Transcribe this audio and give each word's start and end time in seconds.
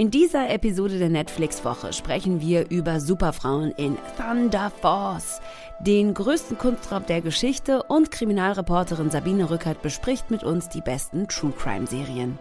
In 0.00 0.10
dieser 0.10 0.48
Episode 0.48 0.98
der 0.98 1.10
Netflix-Woche 1.10 1.92
sprechen 1.92 2.40
wir 2.40 2.70
über 2.70 3.00
Superfrauen 3.00 3.70
in 3.72 3.98
Thunder 4.16 4.72
Force, 4.80 5.42
den 5.80 6.14
größten 6.14 6.56
Kunstraub 6.56 7.06
der 7.06 7.20
Geschichte 7.20 7.82
und 7.82 8.10
Kriminalreporterin 8.10 9.10
Sabine 9.10 9.50
Rückert 9.50 9.82
bespricht 9.82 10.30
mit 10.30 10.42
uns 10.42 10.70
die 10.70 10.80
besten 10.80 11.28
True 11.28 11.52
Crime-Serien. 11.52 12.38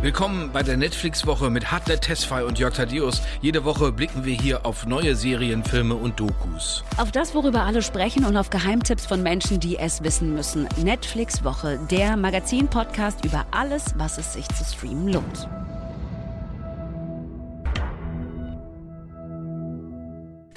Willkommen 0.00 0.48
bei 0.50 0.62
der 0.62 0.78
Netflix-Woche 0.78 1.50
mit 1.50 1.70
Hartlet 1.70 2.00
Tesfay 2.00 2.42
und 2.42 2.58
Jörg 2.58 2.72
Thaddeus. 2.72 3.20
Jede 3.42 3.66
Woche 3.66 3.92
blicken 3.92 4.24
wir 4.24 4.34
hier 4.34 4.64
auf 4.64 4.86
neue 4.86 5.14
Serien, 5.14 5.62
Filme 5.62 5.94
und 5.94 6.18
Dokus. 6.18 6.84
Auf 6.96 7.12
das, 7.12 7.34
worüber 7.34 7.64
alle 7.64 7.82
sprechen 7.82 8.24
und 8.24 8.38
auf 8.38 8.48
Geheimtipps 8.48 9.04
von 9.04 9.22
Menschen, 9.22 9.60
die 9.60 9.76
es 9.76 10.02
wissen 10.02 10.32
müssen. 10.32 10.70
Netflix-Woche, 10.82 11.78
der 11.90 12.16
Magazin-Podcast 12.16 13.26
über 13.26 13.44
alles, 13.50 13.92
was 13.98 14.16
es 14.16 14.32
sich 14.32 14.48
zu 14.48 14.64
streamen 14.64 15.12
lohnt. 15.12 15.46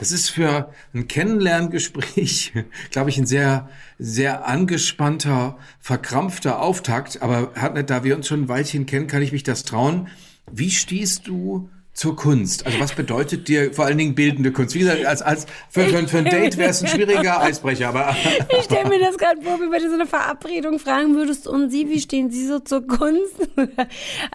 Das 0.02 0.12
ist 0.12 0.32
für 0.32 0.73
ein 0.96 1.08
Kennenlerngespräch, 1.08 2.54
glaube 2.90 3.12
ich, 3.12 3.20
ein 3.20 3.28
sehr, 3.28 3.70
sehr 4.00 4.48
angespannter, 4.48 5.59
verkrampfter 5.80 6.59
Auftakt. 6.59 7.22
Aber 7.22 7.52
Hartnett, 7.54 7.92
da 7.92 8.04
wir 8.04 8.16
uns 8.16 8.28
schon 8.28 8.42
ein 8.42 8.50
Weilchen 8.50 8.88
kennen, 8.88 9.06
kann 9.06 9.22
ich 9.22 9.32
mich 9.32 9.44
das 9.44 9.64
trauen. 9.64 10.08
Wie 10.52 10.72
stehst 10.72 11.28
du 11.28 11.70
zur 12.02 12.16
Kunst? 12.16 12.66
Also 12.66 12.80
was 12.80 12.96
bedeutet 12.96 13.48
dir 13.48 13.76
vor 13.76 13.86
allen 13.86 14.00
Dingen 14.00 14.16
bildende 14.16 14.52
Kunst? 14.52 14.73
Wie 14.73 14.80
gesagt, 14.80 15.05
als, 15.05 15.22
als 15.22 15.46
für, 15.70 15.84
für, 15.84 16.08
für 16.08 16.18
ein 16.18 16.26
Date 16.26 16.58
wäre 16.58 16.72
es 16.72 16.82
ein 16.82 16.88
schwieriger 16.88 17.40
Eisbrecher, 17.44 17.90
aber... 17.90 18.16
Ich 18.58 18.64
stelle 18.64 18.90
mir 18.90 19.00
das 19.00 19.20
gerade 19.20 19.40
vor, 19.40 19.59
wie 19.62 19.70
bei 19.70 19.80
so 19.80 19.94
einer 19.94 20.08
Verabredung 20.08 20.80
fragen 20.80 21.14
würdest, 21.14 21.48
und 21.48 21.70
Sie, 21.70 21.90
wie 21.90 22.00
stehen 22.00 22.32
Sie 22.32 22.48
so 22.48 22.58
zur 22.58 22.88
Kunst? 22.88 23.48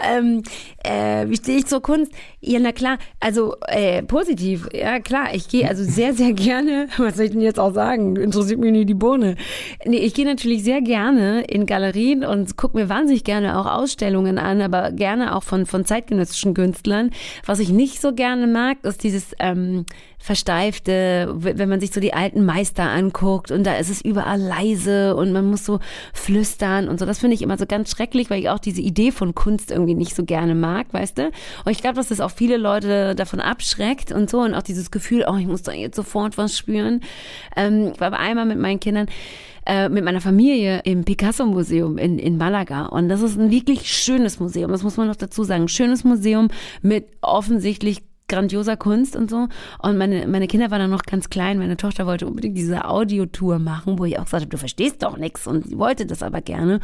ähm, 0.09 0.45
äh, 0.85 1.29
wie 1.29 1.35
stehe 1.35 1.59
ich 1.59 1.67
zur 1.67 1.83
Kunst? 1.83 2.13
Ja, 2.41 2.61
na 2.61 2.71
klar, 2.71 2.99
also 3.19 3.57
äh, 3.67 4.05
positiv, 4.05 4.69
ja 4.73 5.01
klar, 5.01 5.35
ich 5.35 5.49
gehe 5.49 5.69
also 5.69 5.83
sehr, 5.83 6.15
sehr 6.15 6.35
gerne, 6.35 6.87
was 6.99 7.17
soll 7.17 7.25
ich 7.25 7.33
denn 7.33 7.41
jetzt 7.41 7.59
auch 7.59 7.75
sagen, 7.75 8.15
interessiert 8.15 8.61
mich 8.61 8.71
nie 8.71 8.85
die 8.85 8.95
Bohne. 8.95 9.35
Nee, 9.85 9.99
ich 9.99 10.15
gehe 10.15 10.25
natürlich 10.25 10.63
sehr 10.63 10.83
gerne 10.83 11.43
in 11.43 11.67
Galerien 11.67 12.25
und 12.25 12.57
gucke 12.57 12.77
mir 12.77 12.89
wahnsinnig 12.89 13.25
gerne 13.25 13.59
auch 13.59 13.67
Ausstellungen 13.67 14.39
an, 14.39 14.61
aber 14.61 14.93
gerne 14.93 15.35
auch 15.35 15.43
von, 15.43 15.67
von 15.67 15.85
zeitgenössischen 15.85 16.55
Künstlern, 16.55 17.11
was 17.45 17.56
ich 17.59 17.71
nicht 17.71 18.01
so 18.01 18.13
gerne 18.13 18.47
mag, 18.47 18.79
ist 18.85 19.03
dieses 19.03 19.35
ähm, 19.39 19.87
versteifte, 20.19 21.33
wenn 21.37 21.69
man 21.69 21.81
sich 21.81 21.93
so 21.93 22.01
die 22.01 22.15
alten 22.15 22.45
Meister 22.45 22.85
anguckt 22.85 23.51
und 23.51 23.65
da 23.65 23.77
ist 23.77 23.91
es 23.91 24.01
überall 24.01 24.41
leise 24.41 25.15
und 25.15 25.33
man 25.33 25.49
muss 25.49 25.65
so 25.65 25.79
flüstern 26.13 26.89
und 26.89 26.99
so. 26.99 27.07
Das 27.07 27.19
finde 27.19 27.35
ich 27.35 27.43
immer 27.43 27.59
so 27.59 27.67
ganz 27.67 27.91
schrecklich, 27.91 28.31
weil 28.31 28.41
ich 28.41 28.49
auch 28.49 28.59
diese 28.59 28.81
Idee 28.81 29.13
von 29.13 29.35
Kunst 29.35 29.71
irgendwie 29.71 29.95
nicht 29.95 30.17
so 30.17 30.25
gerne 30.25 30.55
mag, 30.55 30.87
weißt 30.93 31.19
du? 31.19 31.27
Und 31.65 31.73
ich 31.73 31.81
glaube, 31.81 31.97
dass 31.97 32.09
das 32.09 32.21
auch 32.21 32.31
viele 32.31 32.57
Leute 32.57 33.15
davon 33.15 33.41
abschreckt 33.41 34.11
und 34.13 34.29
so 34.29 34.41
und 34.41 34.55
auch 34.55 34.63
dieses 34.63 34.91
Gefühl, 34.91 35.25
oh, 35.29 35.37
ich 35.37 35.47
muss 35.47 35.63
da 35.63 35.73
jetzt 35.73 35.97
sofort 35.97 36.39
was 36.39 36.57
spüren. 36.57 37.03
Ähm, 37.57 37.93
ich 37.95 38.01
war 38.01 38.13
einmal 38.13 38.47
mit 38.47 38.59
meinen 38.59 38.81
Kindern 38.81 39.07
äh, 39.67 39.89
mit 39.89 40.05
meiner 40.05 40.21
Familie 40.21 40.81
im 40.85 41.05
Picasso-Museum 41.05 41.99
in, 41.99 42.19
in 42.19 42.37
Malaga. 42.37 42.87
Und 42.87 43.09
das 43.09 43.21
ist 43.23 43.39
ein 43.39 43.51
wirklich 43.51 43.93
schönes 43.93 44.41
Museum, 44.41 44.71
das 44.71 44.83
muss 44.83 44.97
man 44.97 45.09
noch 45.09 45.17
dazu 45.17 45.45
sagen. 45.45 45.69
Schönes 45.69 46.05
Museum 46.05 46.49
mit 46.83 47.07
offensichtlich 47.21 48.03
grandioser 48.29 48.77
Kunst 48.77 49.17
und 49.17 49.31
so. 49.31 49.49
Und 49.81 49.99
meine, 49.99 50.27
meine 50.27 50.47
Kinder 50.47 50.71
waren 50.71 50.81
dann 50.81 50.91
noch 50.91 51.03
ganz 51.03 51.31
klein. 51.31 51.59
Meine 51.59 51.77
Tochter 51.77 52.07
wollte 52.07 52.27
unbedingt 52.27 52.57
diese 52.57 52.85
Audiotour 52.87 53.59
machen, 53.59 53.99
wo 53.99 54.05
ich 54.05 54.19
auch 54.19 54.25
gesagt 54.25 54.43
habe, 54.43 54.51
du 54.51 54.59
verstehst 54.59 55.03
doch 55.03 55.17
nichts. 55.17 55.47
Und 55.47 55.69
sie 55.69 55.79
wollte 55.79 56.07
das 56.07 56.23
aber 56.23 56.41
gerne. 56.41 56.81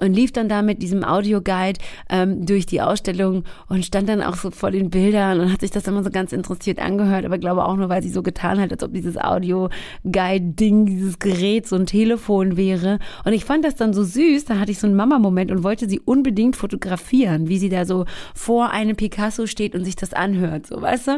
Und 0.00 0.14
lief 0.14 0.32
dann 0.32 0.48
da 0.48 0.62
mit 0.62 0.82
diesem 0.82 1.04
Audioguide 1.04 1.80
ähm, 2.08 2.46
durch 2.46 2.66
die 2.66 2.80
Ausstellung 2.80 3.44
und 3.68 3.84
stand 3.84 4.08
dann 4.08 4.22
auch 4.22 4.36
so 4.36 4.50
vor 4.50 4.70
den 4.70 4.90
Bildern 4.90 5.40
und 5.40 5.52
hat 5.52 5.60
sich 5.60 5.70
das 5.72 5.86
immer 5.88 6.04
so 6.04 6.10
ganz 6.10 6.32
interessiert 6.32 6.78
angehört. 6.78 7.24
Aber 7.24 7.38
glaube 7.38 7.64
auch 7.64 7.76
nur, 7.76 7.88
weil 7.88 8.02
sie 8.02 8.10
so 8.10 8.22
getan 8.22 8.60
hat, 8.60 8.70
als 8.70 8.82
ob 8.84 8.92
dieses 8.92 9.16
Audioguide-Ding, 9.18 10.86
dieses 10.86 11.18
Gerät 11.18 11.66
so 11.66 11.76
ein 11.76 11.86
Telefon 11.86 12.56
wäre. 12.56 12.98
Und 13.24 13.32
ich 13.32 13.44
fand 13.44 13.64
das 13.64 13.74
dann 13.74 13.94
so 13.94 14.04
süß. 14.04 14.44
Da 14.44 14.58
hatte 14.58 14.70
ich 14.70 14.78
so 14.78 14.86
einen 14.86 14.96
Mama-Moment 14.96 15.50
und 15.50 15.64
wollte 15.64 15.88
sie 15.88 16.00
unbedingt 16.00 16.54
fotografieren, 16.54 17.48
wie 17.48 17.58
sie 17.58 17.68
da 17.68 17.84
so 17.84 18.04
vor 18.34 18.70
einem 18.70 18.94
Picasso 18.94 19.46
steht 19.46 19.74
und 19.74 19.84
sich 19.84 19.96
das 19.96 20.12
anhört. 20.12 20.66
So 20.68 20.83
weißt 20.84 21.08
du? 21.08 21.12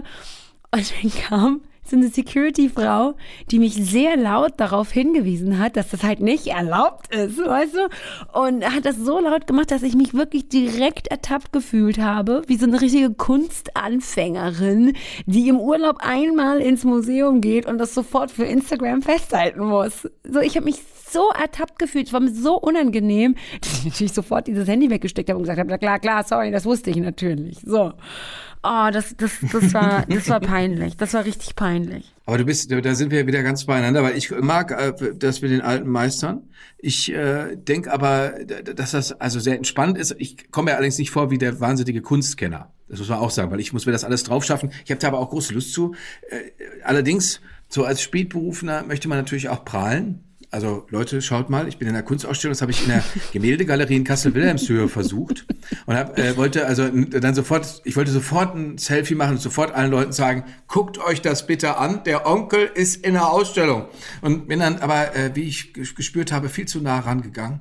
Und 0.71 0.93
dann 1.03 1.13
kam 1.13 1.61
so 1.89 1.97
eine 1.97 2.09
Security-Frau, 2.09 3.15
die 3.51 3.59
mich 3.59 3.75
sehr 3.75 4.17
laut 4.17 4.55
darauf 4.57 4.91
hingewiesen 4.91 5.59
hat, 5.59 5.77
dass 5.77 5.91
das 5.91 6.03
halt 6.03 6.21
nicht 6.21 6.49
erlaubt 6.49 7.15
ist, 7.15 7.39
weißt 7.39 7.75
du? 7.75 8.41
Und 8.41 8.65
hat 8.65 8.85
das 8.85 8.97
so 8.97 9.21
laut 9.21 9.47
gemacht, 9.47 9.71
dass 9.71 9.83
ich 9.83 9.95
mich 9.95 10.15
wirklich 10.15 10.49
direkt 10.49 11.09
ertappt 11.09 11.53
gefühlt 11.53 11.99
habe, 11.99 12.43
wie 12.47 12.57
so 12.57 12.67
eine 12.67 12.81
richtige 12.81 13.13
Kunstanfängerin, 13.15 14.95
die 15.27 15.49
im 15.49 15.61
Urlaub 15.61 15.99
einmal 16.01 16.61
ins 16.61 16.85
Museum 16.85 17.41
geht 17.41 17.67
und 17.67 17.79
das 17.79 17.95
sofort 17.95 18.31
für 18.31 18.45
Instagram 18.45 19.03
festhalten 19.03 19.65
muss. 19.65 20.09
So, 20.29 20.41
ich 20.41 20.57
habe 20.57 20.65
mich 20.65 20.77
so 21.09 21.31
ertappt 21.31 21.79
gefühlt, 21.79 22.09
es 22.09 22.13
war 22.13 22.21
mir 22.21 22.35
so 22.35 22.59
unangenehm, 22.59 23.37
dass 23.61 23.79
ich 23.79 23.85
natürlich 23.85 24.13
sofort 24.13 24.47
dieses 24.47 24.67
Handy 24.69 24.91
weggesteckt 24.91 25.29
habe 25.29 25.39
und 25.39 25.45
gesagt 25.45 25.61
habe, 25.61 25.71
na 25.71 25.79
klar, 25.79 25.99
klar, 26.01 26.25
sorry, 26.25 26.51
das 26.51 26.65
wusste 26.65 26.91
ich 26.91 26.97
natürlich. 26.97 27.59
So. 27.65 27.93
Oh, 28.69 28.91
das, 28.91 29.15
das, 29.17 29.31
das, 29.53 29.75
war, 29.75 30.05
das 30.09 30.29
war 30.29 30.41
peinlich. 30.41 30.97
Das 30.97 31.15
war 31.15 31.25
richtig 31.25 31.55
peinlich. 31.55 32.13
Aber 32.25 32.39
du 32.39 32.45
bist, 32.45 32.69
da 32.73 32.95
sind 32.97 33.13
wir 33.13 33.29
wieder 33.29 33.45
ganz 33.45 33.65
beieinander, 33.65 34.03
weil 34.03 34.17
ich 34.17 34.33
mag 34.33 34.73
äh, 34.73 34.93
das 35.15 35.41
mit 35.41 35.53
den 35.53 35.61
alten 35.61 35.89
Meistern. 35.89 36.49
Ich 36.79 37.13
äh, 37.13 37.55
denke 37.55 37.93
aber, 37.93 38.35
dass 38.75 38.91
das 38.91 39.13
also 39.13 39.39
sehr 39.39 39.55
entspannt 39.55 39.97
ist. 39.97 40.17
Ich 40.19 40.51
komme 40.51 40.71
mir 40.71 40.77
allerdings 40.77 40.99
nicht 40.99 41.13
vor 41.13 41.31
wie 41.31 41.39
der 41.39 41.61
wahnsinnige 41.61 42.03
Kunstkenner. 42.03 42.73
Das 42.89 42.99
muss 42.99 43.09
man 43.09 43.19
auch 43.19 43.31
sagen, 43.31 43.53
weil 43.53 43.61
ich 43.61 43.73
muss 43.73 43.87
mir 43.87 43.93
das 43.93 44.03
alles 44.03 44.25
drauf 44.25 44.45
schaffen. 44.45 44.73
Ich 44.85 44.91
habe 44.91 45.01
da 45.01 45.09
aber 45.09 45.21
auch 45.21 45.31
große 45.31 45.55
Lust 45.55 45.73
zu. 45.73 45.95
Äh, 46.29 46.51
allerdings, 46.83 47.41
so 47.69 47.85
als 47.85 48.03
Spätberufener 48.03 48.83
möchte 48.83 49.07
man 49.07 49.19
natürlich 49.19 49.49
auch 49.49 49.65
prahlen. 49.65 50.25
Also 50.57 50.87
Leute, 50.89 51.21
schaut 51.21 51.51
mal, 51.51 51.69
ich 51.69 51.77
bin 51.77 51.87
in 51.87 51.93
der 51.93 52.03
Kunstausstellung, 52.03 52.53
das 52.53 52.63
habe 52.63 52.73
ich 52.73 52.81
in 52.81 52.89
der 52.89 53.05
Gemäldegalerie 53.35 53.95
in 53.95 54.05
Kassel-Wilhelmshöhe 54.05 54.89
versucht 54.89 55.45
und 55.85 55.95
hab, 55.95 56.19
äh, 56.19 56.35
wollte 56.39 56.67
also 56.67 56.89
dann 56.89 57.35
sofort, 57.35 57.83
ich 57.85 57.95
wollte 57.95 58.11
sofort 58.11 58.57
ein 58.57 58.79
Selfie 58.79 59.17
machen 59.17 59.33
und 59.33 59.43
sofort 59.43 59.75
allen 59.75 59.91
Leuten 59.91 60.13
sagen, 60.13 60.45
guckt 60.67 60.97
euch 60.97 61.21
das 61.21 61.47
bitte 61.47 61.77
an, 61.77 62.05
der 62.05 62.27
Onkel 62.27 62.71
ist 62.73 63.05
in 63.05 63.13
der 63.13 63.29
Ausstellung. 63.31 63.85
Und 64.23 64.49
bin 64.49 64.61
dann 64.61 64.79
aber, 64.79 65.15
äh, 65.15 65.33
wie 65.35 65.43
ich 65.43 65.75
gespürt 65.75 66.33
habe, 66.33 66.49
viel 66.49 66.65
zu 66.65 66.81
nah 66.81 67.01
rangegangen 67.01 67.61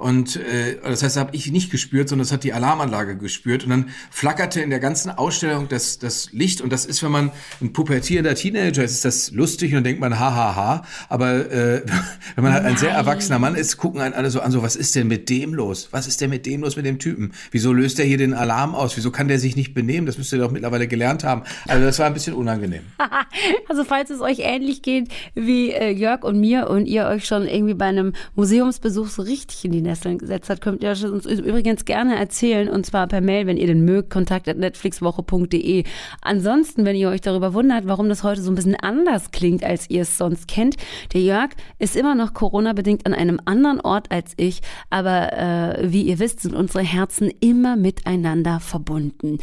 und 0.00 0.36
äh, 0.36 0.78
das 0.82 1.02
heißt, 1.02 1.18
habe 1.18 1.36
ich 1.36 1.52
nicht 1.52 1.70
gespürt, 1.70 2.08
sondern 2.08 2.24
das 2.24 2.32
hat 2.32 2.42
die 2.42 2.54
Alarmanlage 2.54 3.18
gespürt. 3.18 3.64
Und 3.64 3.70
dann 3.70 3.90
flackerte 4.10 4.62
in 4.62 4.70
der 4.70 4.80
ganzen 4.80 5.10
Ausstellung 5.10 5.68
das, 5.68 5.98
das 5.98 6.32
Licht. 6.32 6.62
Und 6.62 6.72
das 6.72 6.86
ist, 6.86 7.02
wenn 7.02 7.12
man 7.12 7.32
ein 7.60 7.74
pubertierender 7.74 8.34
Teenager 8.34 8.82
ist, 8.82 8.92
ist 8.92 9.04
das 9.04 9.30
lustig 9.30 9.72
und 9.72 9.74
dann 9.74 9.84
denkt 9.84 10.00
man, 10.00 10.18
ha, 10.18 10.34
ha, 10.34 10.56
ha. 10.56 10.84
Aber 11.10 11.52
äh, 11.52 11.82
wenn 12.34 12.44
man 12.44 12.54
halt 12.54 12.64
ein 12.64 12.78
sehr 12.78 12.92
erwachsener 12.92 13.38
Mann 13.38 13.54
ist, 13.54 13.76
gucken 13.76 14.00
einen 14.00 14.14
alle 14.14 14.30
so 14.30 14.40
an, 14.40 14.50
so, 14.52 14.62
was 14.62 14.74
ist 14.74 14.94
denn 14.94 15.06
mit 15.06 15.28
dem 15.28 15.52
los? 15.52 15.88
Was 15.90 16.06
ist 16.06 16.22
denn 16.22 16.30
mit 16.30 16.46
dem 16.46 16.62
los 16.62 16.76
mit 16.76 16.86
dem 16.86 16.98
Typen? 16.98 17.32
Wieso 17.50 17.74
löst 17.74 17.98
er 17.98 18.06
hier 18.06 18.16
den 18.16 18.32
Alarm 18.32 18.74
aus? 18.74 18.96
Wieso 18.96 19.10
kann 19.10 19.28
der 19.28 19.38
sich 19.38 19.54
nicht 19.54 19.74
benehmen? 19.74 20.06
Das 20.06 20.16
müsst 20.16 20.32
ihr 20.32 20.38
doch 20.38 20.50
mittlerweile 20.50 20.88
gelernt 20.88 21.24
haben. 21.24 21.42
Also 21.68 21.84
das 21.84 21.98
war 21.98 22.06
ein 22.06 22.14
bisschen 22.14 22.32
unangenehm. 22.32 22.84
also 23.68 23.84
falls 23.84 24.08
es 24.08 24.22
euch 24.22 24.38
ähnlich 24.38 24.80
geht 24.80 25.08
wie 25.34 25.72
äh, 25.72 25.90
Jörg 25.90 26.24
und 26.24 26.40
mir 26.40 26.70
und 26.70 26.86
ihr 26.86 27.04
euch 27.04 27.26
schon 27.26 27.46
irgendwie 27.46 27.74
bei 27.74 27.84
einem 27.84 28.14
Museumsbesuch 28.34 29.08
so 29.08 29.20
richtig 29.20 29.62
in 29.66 29.72
die 29.72 29.89
Nesseln 29.90 30.18
gesetzt 30.18 30.48
hat, 30.48 30.60
könnt 30.60 30.82
ihr 30.82 30.90
uns 30.90 31.26
übrigens 31.26 31.84
gerne 31.84 32.16
erzählen 32.16 32.68
und 32.68 32.86
zwar 32.86 33.08
per 33.08 33.20
Mail, 33.20 33.46
wenn 33.46 33.56
ihr 33.56 33.66
den 33.66 33.84
mögt, 33.84 34.10
kontakt.netflixwoche.de. 34.10 35.84
Ansonsten, 36.22 36.84
wenn 36.84 36.94
ihr 36.94 37.08
euch 37.08 37.20
darüber 37.20 37.54
wundert, 37.54 37.88
warum 37.88 38.08
das 38.08 38.22
heute 38.22 38.40
so 38.40 38.52
ein 38.52 38.54
bisschen 38.54 38.76
anders 38.76 39.32
klingt, 39.32 39.64
als 39.64 39.90
ihr 39.90 40.02
es 40.02 40.16
sonst 40.16 40.46
kennt, 40.46 40.76
der 41.12 41.22
Jörg 41.22 41.50
ist 41.80 41.96
immer 41.96 42.14
noch 42.14 42.34
Corona-bedingt 42.34 43.04
an 43.04 43.14
einem 43.14 43.40
anderen 43.44 43.80
Ort 43.80 44.12
als 44.12 44.32
ich, 44.36 44.60
aber 44.90 45.32
äh, 45.32 45.92
wie 45.92 46.02
ihr 46.02 46.20
wisst, 46.20 46.40
sind 46.40 46.54
unsere 46.54 46.84
Herzen 46.84 47.32
immer 47.40 47.74
miteinander 47.76 48.60
verbunden. 48.60 49.38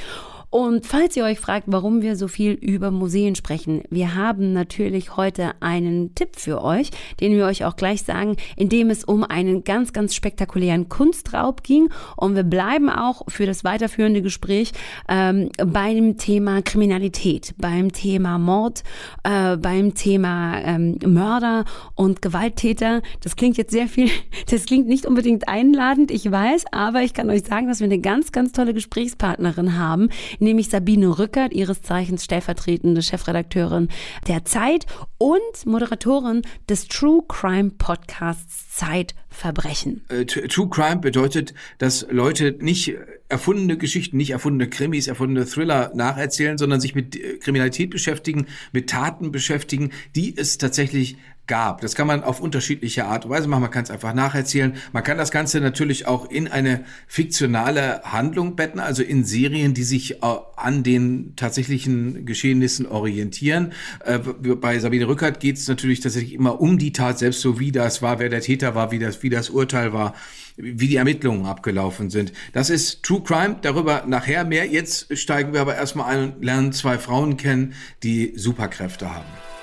Und 0.50 0.86
falls 0.86 1.16
ihr 1.18 1.26
euch 1.26 1.40
fragt, 1.40 1.66
warum 1.68 2.02
wir 2.02 2.16
so 2.16 2.28
viel 2.28 2.54
über 2.54 2.90
Museen 2.90 3.36
sprechen, 3.36 3.84
wir 3.90 4.16
haben 4.16 4.54
natürlich 4.54 5.18
heute 5.18 5.52
einen 5.60 6.16
Tipp 6.16 6.38
für 6.38 6.64
euch, 6.64 6.92
den 7.20 7.34
wir 7.34 7.46
euch 7.46 7.66
auch 7.66 7.76
gleich 7.76 8.04
sagen, 8.04 8.38
in 8.56 8.70
dem 8.70 8.90
es 8.90 9.04
um 9.04 9.24
einen 9.24 9.66
ganz, 9.66 9.92
ganz 9.92 10.16
spektakulären 10.16 10.88
Kunstraub 10.88 11.64
ging. 11.64 11.90
Und 12.16 12.36
wir 12.36 12.44
bleiben 12.44 12.90
auch 12.90 13.24
für 13.28 13.46
das 13.46 13.66
weiterführende 13.66 14.22
Gespräch 14.22 14.72
ähm, 15.10 15.50
beim 15.58 16.18
Thema 16.18 16.62
Kriminalität, 16.62 17.54
beim 17.58 17.92
Thema 17.92 18.38
Mord, 18.38 18.84
äh, 19.24 19.58
beim 19.58 19.96
Thema 19.96 20.60
ähm, 20.62 20.98
Mörder 21.06 21.66
und 21.96 22.22
Gewalttäter. 22.22 23.02
Das 23.22 23.36
klingt 23.36 23.58
jetzt 23.58 23.72
sehr 23.72 23.88
viel, 23.88 24.10
das 24.50 24.66
klingt 24.66 24.88
nicht 24.88 25.06
unbedingt 25.06 25.50
einladend, 25.50 26.10
ich 26.10 26.32
weiß, 26.32 26.66
aber 26.72 27.02
ich 27.02 27.14
kann 27.14 27.30
euch 27.30 27.44
sagen, 27.44 27.68
dass 27.68 27.80
wir 27.80 27.86
eine 27.86 28.00
ganz, 28.00 28.32
ganz 28.32 28.54
tolle 28.54 28.74
Gesprächspartnerin 28.74 29.78
haben, 29.78 30.10
nämlich 30.40 30.70
Sabine 30.70 31.20
Rückert, 31.20 31.54
ihres 31.54 31.82
Zeichens 31.82 32.24
stellvertretende 32.24 33.02
Chefredakteurin 33.02 33.90
der 34.28 34.46
Zeit 34.46 34.86
und 35.18 35.66
Moderatorin 35.66 36.42
des 36.70 36.88
True 36.88 37.24
Crime 37.28 37.72
Podcasts 37.78 38.68
Zeitverbrechen. 38.78 40.06
Äh, 40.10 40.26
True 40.26 40.70
Crime 40.70 40.98
bedeutet, 40.98 41.54
dass 41.80 42.06
Leute 42.12 42.56
nicht 42.60 42.96
erfundene 43.30 43.78
Geschichten, 43.78 44.18
nicht 44.18 44.32
erfundene 44.32 44.70
Krimis, 44.70 45.08
erfundene 45.08 45.46
Thriller 45.46 45.92
nacherzählen, 45.96 46.58
sondern 46.58 46.80
sich 46.80 46.94
mit 46.94 47.16
äh, 47.16 47.38
Kriminalität 47.38 47.90
beschäftigen, 47.90 48.48
mit 48.72 48.90
Taten 48.90 49.32
beschäftigen, 49.32 49.92
die 50.16 50.38
es 50.38 50.58
tatsächlich 50.58 51.18
gab. 51.48 51.82
Das 51.82 51.96
kann 51.96 52.08
man 52.08 52.24
auf 52.24 52.40
unterschiedliche 52.40 53.06
Art 53.06 53.26
und 53.26 53.32
Weise 53.32 53.48
machen. 53.48 53.62
Man 53.62 53.72
kann 53.72 53.84
es 53.84 53.92
einfach 53.92 54.14
nacherzählen. 54.14 54.76
Man 54.92 55.04
kann 55.04 55.18
das 55.18 55.32
Ganze 55.32 55.60
natürlich 55.62 56.06
auch 56.06 56.30
in 56.30 56.48
eine 56.48 56.84
fiktionale 57.08 58.02
Handlung 58.04 58.56
betten, 58.56 58.80
also 58.80 59.02
in 59.02 59.24
Serien, 59.24 59.74
die 59.74 59.84
sich 59.84 60.24
äh, 60.24 60.36
an 60.56 60.84
den 60.84 61.36
tatsächlichen 61.36 62.26
Geschehnissen 62.26 62.86
orientieren. 62.86 63.74
Äh, 64.04 64.20
bei 64.20 64.78
Sabine 64.80 65.08
Rückert 65.08 65.40
geht 65.40 65.58
es 65.58 65.68
natürlich 65.68 66.02
tatsächlich 66.02 66.34
immer 66.34 66.60
um 66.62 66.78
die 66.78 66.92
Tat 66.92 67.18
selbst, 67.20 67.42
so 67.42 67.60
wie 67.60 67.72
das 67.72 68.02
war, 68.02 68.20
wer 68.20 68.30
der 68.30 68.42
Täter 68.42 68.76
war, 68.76 68.92
wie 68.92 69.00
das, 69.00 69.24
wie 69.24 69.30
das 69.30 69.50
Urteil 69.50 69.94
war, 69.94 70.14
wie 70.58 70.88
die 70.88 70.96
Ermittlungen 70.98 71.46
abgelaufen 71.46 72.10
sind. 72.10 72.34
Das 72.52 72.70
ist 72.70 73.04
True 73.04 73.22
Crime, 73.24 73.58
darüber 73.62 74.04
nachher 74.08 74.44
mehr. 74.44 74.66
Jetzt 74.66 75.18
steigen 75.18 75.54
wir 75.54 75.62
aber 75.62 75.76
erstmal 75.76 76.14
ein 76.14 76.34
und 76.34 76.44
lernen 76.44 76.74
zwei 76.74 76.98
Frauen 76.98 77.38
kennen, 77.38 77.74
die 78.04 78.34
Superkräfte 78.36 79.14
haben. 79.14 79.57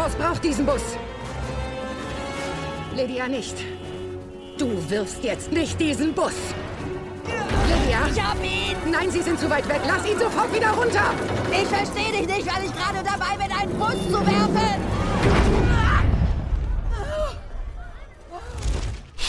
Thunderforce 0.00 0.14
braucht 0.16 0.44
diesen 0.44 0.64
Bus. 0.64 0.82
Lydia 2.96 3.28
nicht. 3.28 3.54
Du 4.56 4.68
wirfst 4.88 5.22
jetzt 5.22 5.52
nicht 5.52 5.78
diesen 5.78 6.14
Bus. 6.14 6.32
Lydia? 7.24 8.06
Ich 8.10 8.22
hab 8.22 8.42
ihn! 8.42 8.76
Nein, 8.90 9.10
Sie 9.10 9.20
sind 9.20 9.38
zu 9.38 9.50
weit 9.50 9.68
weg. 9.68 9.80
Lass 9.86 10.06
ihn 10.06 10.18
sofort 10.18 10.54
wieder 10.54 10.70
runter! 10.70 11.12
Ich 11.52 11.68
verstehe 11.68 12.12
dich 12.12 12.26
nicht, 12.26 12.46
weil 12.46 12.64
ich 12.64 12.72
gerade 12.72 13.04
dabei 13.04 13.36
bin, 13.36 13.52
einen 13.52 13.78
Bus 13.78 14.04
zu 14.06 14.26
werfen! 14.26 15.69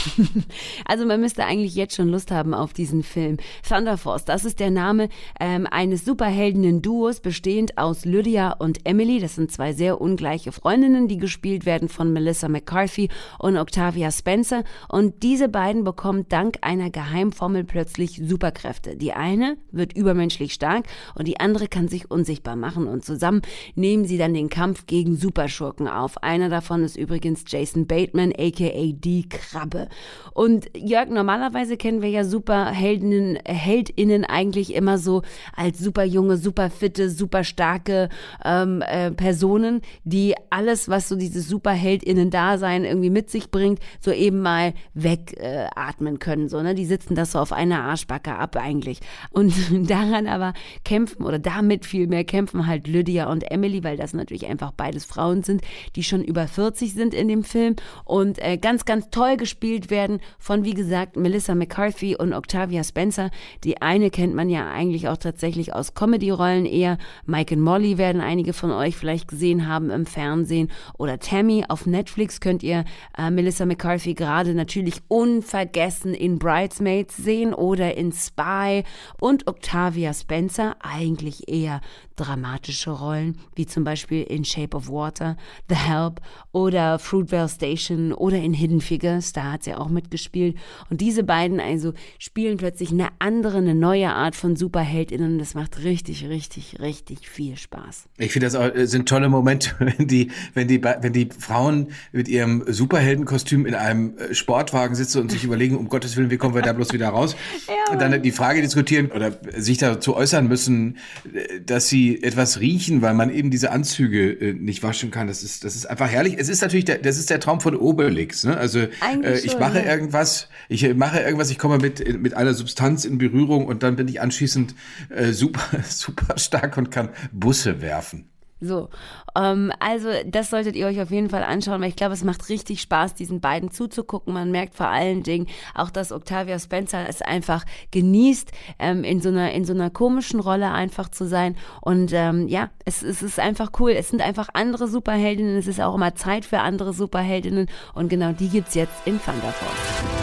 also 0.86 1.06
man 1.06 1.22
müsste 1.22 1.46
eigentlich 1.46 1.76
jetzt 1.76 1.96
schon 1.96 2.10
Lust 2.10 2.32
haben 2.32 2.54
auf 2.54 2.74
diesen 2.74 3.04
Film. 3.04 3.38
Thunder 3.68 3.98
Force, 3.98 4.26
das 4.26 4.46
ist 4.46 4.60
der 4.60 4.72
Name 4.72 5.10
ähm, 5.40 5.68
eines 5.70 6.06
Superheldinnen-Duos, 6.06 7.20
bestehend 7.20 7.78
aus 7.78 8.06
Lydia 8.06 8.54
und 8.54 8.86
Emily. 8.86 9.20
Das 9.20 9.36
sind 9.36 9.52
zwei 9.52 9.74
sehr 9.74 10.02
ungleiche 10.02 10.52
Freundinnen, 10.52 11.08
die 11.08 11.18
gespielt 11.18 11.66
werden 11.66 11.90
von 11.90 12.14
Melissa 12.14 12.50
McCarthy 12.50 13.10
und 13.40 13.58
Octavia 13.58 14.12
Spencer. 14.12 14.64
Und 14.90 15.24
diese 15.24 15.50
beiden 15.50 15.84
bekommen 15.84 16.26
dank 16.30 16.58
einer 16.62 16.90
Geheimformel 16.90 17.64
plötzlich 17.64 18.22
Superkräfte. 18.24 18.96
Die 18.96 19.14
eine 19.14 19.58
wird 19.72 19.94
übermenschlich 19.94 20.54
stark 20.54 20.86
und 21.16 21.28
die 21.28 21.40
andere 21.40 21.68
kann 21.68 21.88
sich 21.88 22.10
unsichtbar 22.10 22.56
machen. 22.56 22.88
Und 22.88 23.06
zusammen 23.06 23.42
nehmen 23.76 24.06
sie 24.06 24.18
dann 24.18 24.34
den 24.34 24.50
Kampf 24.50 24.86
gegen 24.86 25.16
Superschurken 25.16 25.88
auf. 25.88 26.22
Einer 26.24 26.50
davon 26.50 26.84
ist 26.84 26.98
übrigens 26.98 27.44
Jason 27.48 27.88
Bateman, 27.88 28.34
aka 28.38 28.92
die 28.94 29.28
Krabbe. 29.30 29.88
Und 30.34 30.70
Jörg, 30.76 31.10
normalerweise 31.10 31.78
kennen 31.78 32.02
wir 32.02 32.10
ja 32.10 32.24
Superheldinnen, 32.24 33.38
Heldinnen 33.46 34.26
eigentlich 34.26 34.74
immer 34.74 34.98
so 34.98 35.24
als 35.56 35.80
super 35.80 36.04
junge, 36.04 36.38
super 36.38 36.70
fitte, 36.70 37.10
super 37.10 37.44
starke 37.44 38.10
ähm, 38.46 38.82
äh, 38.82 39.12
Personen, 39.12 39.82
die 40.04 40.36
alles, 40.50 40.90
was 40.90 41.10
so 41.10 41.16
dieses 41.16 41.48
Superheldinnen-Dasein 41.48 42.86
irgendwie 42.86 43.10
mit 43.10 43.30
sich 43.30 43.52
bringt, 43.52 43.80
so 44.00 44.12
eben 44.12 44.42
mal 44.42 44.74
wegatmen 44.94 46.16
äh, 46.16 46.20
können. 46.20 46.50
So, 46.50 46.62
ne? 46.62 46.76
Die 46.76 46.86
sitzen 46.86 47.16
das 47.16 47.34
so 47.34 47.40
auf 47.40 47.52
einer 47.52 47.84
Arschbacke 47.84 48.36
ab 48.36 48.56
eigentlich. 48.56 49.00
Und 49.32 49.54
daran 49.90 50.28
aber 50.28 50.54
kämpfen 50.84 51.24
oder 51.26 51.40
damit 51.40 51.86
viel 51.86 52.08
mehr 52.08 52.24
kämpfen 52.24 52.68
halt 52.68 52.88
Lydia 52.88 53.30
und 53.30 53.52
Emily, 53.52 53.84
weil 53.84 53.98
das 53.98 54.14
natürlich 54.14 54.48
einfach 54.48 54.72
beides 54.72 55.06
Frauen 55.06 55.44
sind, 55.44 55.62
die 55.96 56.04
schon 56.04 56.24
über 56.24 56.48
40 56.48 56.94
sind 56.94 57.14
in 57.14 57.28
dem 57.28 57.44
Film 57.44 57.76
und 58.06 58.40
äh, 58.44 58.58
ganz, 58.58 58.86
ganz 58.86 59.10
toll 59.10 59.38
gespielt 59.38 59.81
werden 59.90 60.20
von, 60.38 60.64
wie 60.64 60.74
gesagt, 60.74 61.16
Melissa 61.16 61.56
McCarthy 61.56 62.16
und 62.16 62.34
Octavia 62.34 62.84
Spencer. 62.84 63.32
Die 63.64 63.82
eine 63.82 64.10
kennt 64.10 64.36
man 64.36 64.50
ja 64.50 64.70
eigentlich 64.72 65.08
auch 65.08 65.18
tatsächlich 65.18 65.74
aus 65.74 65.94
Comedy-Rollen 65.94 66.66
eher. 66.66 66.98
Mike 67.26 67.56
und 67.56 67.62
Molly 67.62 67.98
werden 67.98 68.22
einige 68.22 68.54
von 68.54 68.72
euch 68.72 68.96
vielleicht 68.96 69.28
gesehen 69.28 69.68
haben 69.68 69.90
im 69.90 70.06
Fernsehen. 70.06 70.72
Oder 70.98 71.20
Tammy 71.20 71.66
auf 71.68 71.86
Netflix 71.86 72.40
könnt 72.40 72.64
ihr 72.64 72.86
äh, 73.18 73.32
Melissa 73.32 73.66
McCarthy 73.66 74.14
gerade 74.14 74.54
natürlich 74.54 75.02
unvergessen 75.08 76.14
in 76.14 76.38
Bridesmaids 76.38 77.18
sehen 77.18 77.54
oder 77.54 77.96
in 77.96 78.12
Spy. 78.12 78.84
Und 79.20 79.48
Octavia 79.48 80.14
Spencer 80.14 80.76
eigentlich 80.82 81.50
eher 81.50 81.82
dramatische 82.16 82.92
Rollen, 82.92 83.38
wie 83.56 83.66
zum 83.66 83.84
Beispiel 83.84 84.24
in 84.24 84.46
Shape 84.46 84.78
of 84.78 84.90
Water, 84.90 85.38
The 85.70 85.76
Help 85.76 86.22
oder 86.52 87.00
Fruitvale 87.00 87.50
Station 87.50 88.14
oder 88.14 88.38
in 88.38 88.54
Hidden 88.54 88.82
Figures, 88.82 89.34
da 89.34 89.54
hat 89.54 89.64
sie 89.64 89.71
auch 89.78 89.90
mitgespielt. 89.90 90.58
Und 90.90 91.02
diese 91.02 91.24
beiden 91.24 91.60
also 91.60 91.94
spielen 92.20 92.58
plötzlich 92.58 92.92
eine 92.92 93.10
andere, 93.20 93.58
eine 93.58 93.76
neue 93.76 94.10
Art 94.10 94.36
von 94.36 94.56
Superheldinnen. 94.56 95.40
Das 95.40 95.54
macht 95.54 95.84
richtig, 95.84 96.28
richtig, 96.28 96.80
richtig 96.80 97.28
viel 97.30 97.58
Spaß. 97.58 98.06
Ich 98.18 98.32
finde, 98.32 98.48
das 98.48 98.56
auch, 98.56 98.74
äh, 98.74 98.88
sind 98.88 99.08
tolle 99.08 99.30
Momente, 99.30 99.72
wenn 99.80 100.08
die, 100.08 100.32
wenn 100.54 100.68
die, 100.68 100.84
wenn 100.84 101.14
die 101.14 101.30
Frauen 101.38 101.88
mit 102.12 102.28
ihrem 102.28 102.64
Superheldenkostüm 102.68 103.66
in 103.66 103.76
einem 103.76 104.18
äh, 104.18 104.34
Sportwagen 104.34 104.96
sitzen 104.96 105.22
und 105.22 105.32
sich 105.32 105.44
überlegen, 105.52 105.78
um 105.78 105.90
Gottes 105.90 106.18
Willen, 106.18 106.32
wie 106.32 106.38
kommen 106.38 106.56
wir 106.56 106.62
da 106.62 106.74
bloß 106.74 106.94
wieder 106.94 107.10
raus? 107.10 107.36
ja, 107.68 107.94
und 107.94 108.02
dann 108.02 108.22
die 108.22 108.32
Frage 108.32 108.62
diskutieren 108.62 109.12
oder 109.12 109.38
sich 109.58 109.78
dazu 109.78 110.16
äußern 110.16 110.48
müssen, 110.48 110.98
äh, 111.34 111.62
dass 111.62 111.88
sie 111.88 112.22
etwas 112.24 112.60
riechen, 112.60 113.02
weil 113.02 113.14
man 113.14 113.30
eben 113.30 113.52
diese 113.52 113.72
Anzüge 113.72 114.56
nicht 114.60 114.84
waschen 114.84 115.12
kann. 115.12 115.28
Das 115.28 115.44
ist, 115.44 115.64
das 115.64 115.76
ist 115.76 115.86
einfach 115.86 116.10
herrlich. 116.10 116.36
Es 116.38 116.50
ist 116.50 116.62
natürlich, 116.62 116.86
der, 116.86 116.98
das 116.98 117.18
ist 117.18 117.30
der 117.30 117.40
Traum 117.40 117.62
von 117.62 117.76
Obelix. 117.76 118.44
Ne? 118.44 118.58
Also 118.58 118.80
äh, 118.80 119.40
ich 119.44 119.60
mache 119.62 119.80
irgendwas, 119.80 120.50
ich 120.70 120.94
mache 120.96 121.20
irgendwas, 121.20 121.50
ich 121.50 121.60
komme 121.60 121.78
mit 121.78 122.22
mit 122.22 122.36
einer 122.36 122.54
Substanz 122.54 123.06
in 123.06 123.18
Berührung 123.18 123.66
und 123.66 123.84
dann 123.84 123.96
bin 123.96 124.08
ich 124.08 124.22
anschließend 124.22 124.76
äh, 125.10 125.32
super 125.32 125.84
super 125.90 126.38
stark 126.38 126.78
und 126.78 126.92
kann 126.92 127.10
Busse 127.32 127.82
werfen. 127.82 128.31
So, 128.64 128.90
ähm, 129.36 129.74
also 129.80 130.10
das 130.28 130.52
solltet 130.52 130.76
ihr 130.76 130.86
euch 130.86 131.02
auf 131.02 131.10
jeden 131.10 131.30
Fall 131.30 131.44
anschauen, 131.44 131.82
weil 131.82 131.90
ich 131.90 131.96
glaube, 131.96 132.14
es 132.14 132.24
macht 132.24 132.48
richtig 132.48 132.80
Spaß, 132.82 133.16
diesen 133.16 133.42
beiden 133.42 133.72
zuzugucken. 133.72 134.34
Man 134.34 134.52
merkt 134.52 134.76
vor 134.76 134.88
allen 134.88 135.24
Dingen 135.24 135.48
auch, 135.74 135.90
dass 135.90 136.12
Octavia 136.12 136.60
Spencer 136.60 137.10
es 137.10 137.24
einfach 137.24 137.66
genießt, 137.90 138.52
ähm, 138.78 139.04
in 139.04 139.20
so 139.20 139.30
einer 139.30 139.52
in 139.52 139.66
so 139.66 139.74
einer 139.74 139.90
komischen 139.90 140.40
Rolle 140.40 140.72
einfach 140.72 141.10
zu 141.10 141.26
sein. 141.26 141.58
Und 141.82 142.14
ähm, 142.14 142.48
ja, 142.48 142.70
es, 142.86 143.02
es 143.02 143.24
ist 143.24 143.40
einfach 143.40 143.72
cool. 143.80 143.92
Es 143.92 144.10
sind 144.10 144.22
einfach 144.22 144.50
andere 144.54 144.88
Superheldinnen. 144.88 145.58
Es 145.58 145.66
ist 145.66 145.82
auch 145.82 145.96
immer 145.96 146.14
Zeit 146.14 146.46
für 146.46 146.60
andere 146.60 146.94
Superheldinnen 146.94 147.68
und 147.96 148.10
genau 148.10 148.32
die 148.32 148.50
gibt's 148.50 148.76
jetzt 148.76 149.08
in 149.08 149.20
Thunder 149.20 149.52
Force. 149.52 150.22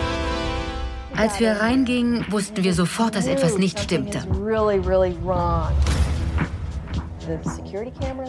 Als 1.17 1.41
wir 1.41 1.51
reingingen, 1.55 2.25
wussten 2.31 2.63
wir 2.63 2.73
sofort, 2.73 3.17
dass 3.17 3.27
etwas 3.27 3.59
nicht 3.59 3.81
stimmte. 3.81 4.23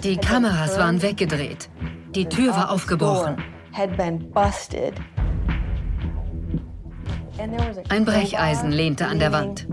Die 0.03 0.17
Kameras 0.17 0.77
waren 0.77 1.01
weggedreht. 1.01 1.69
Die 2.15 2.25
Tür 2.25 2.55
war 2.55 2.71
aufgebrochen. 2.71 3.37
Ein 7.89 8.05
Brecheisen 8.05 8.71
lehnte 8.71 9.07
an 9.07 9.19
der 9.19 9.31
Wand. 9.31 9.67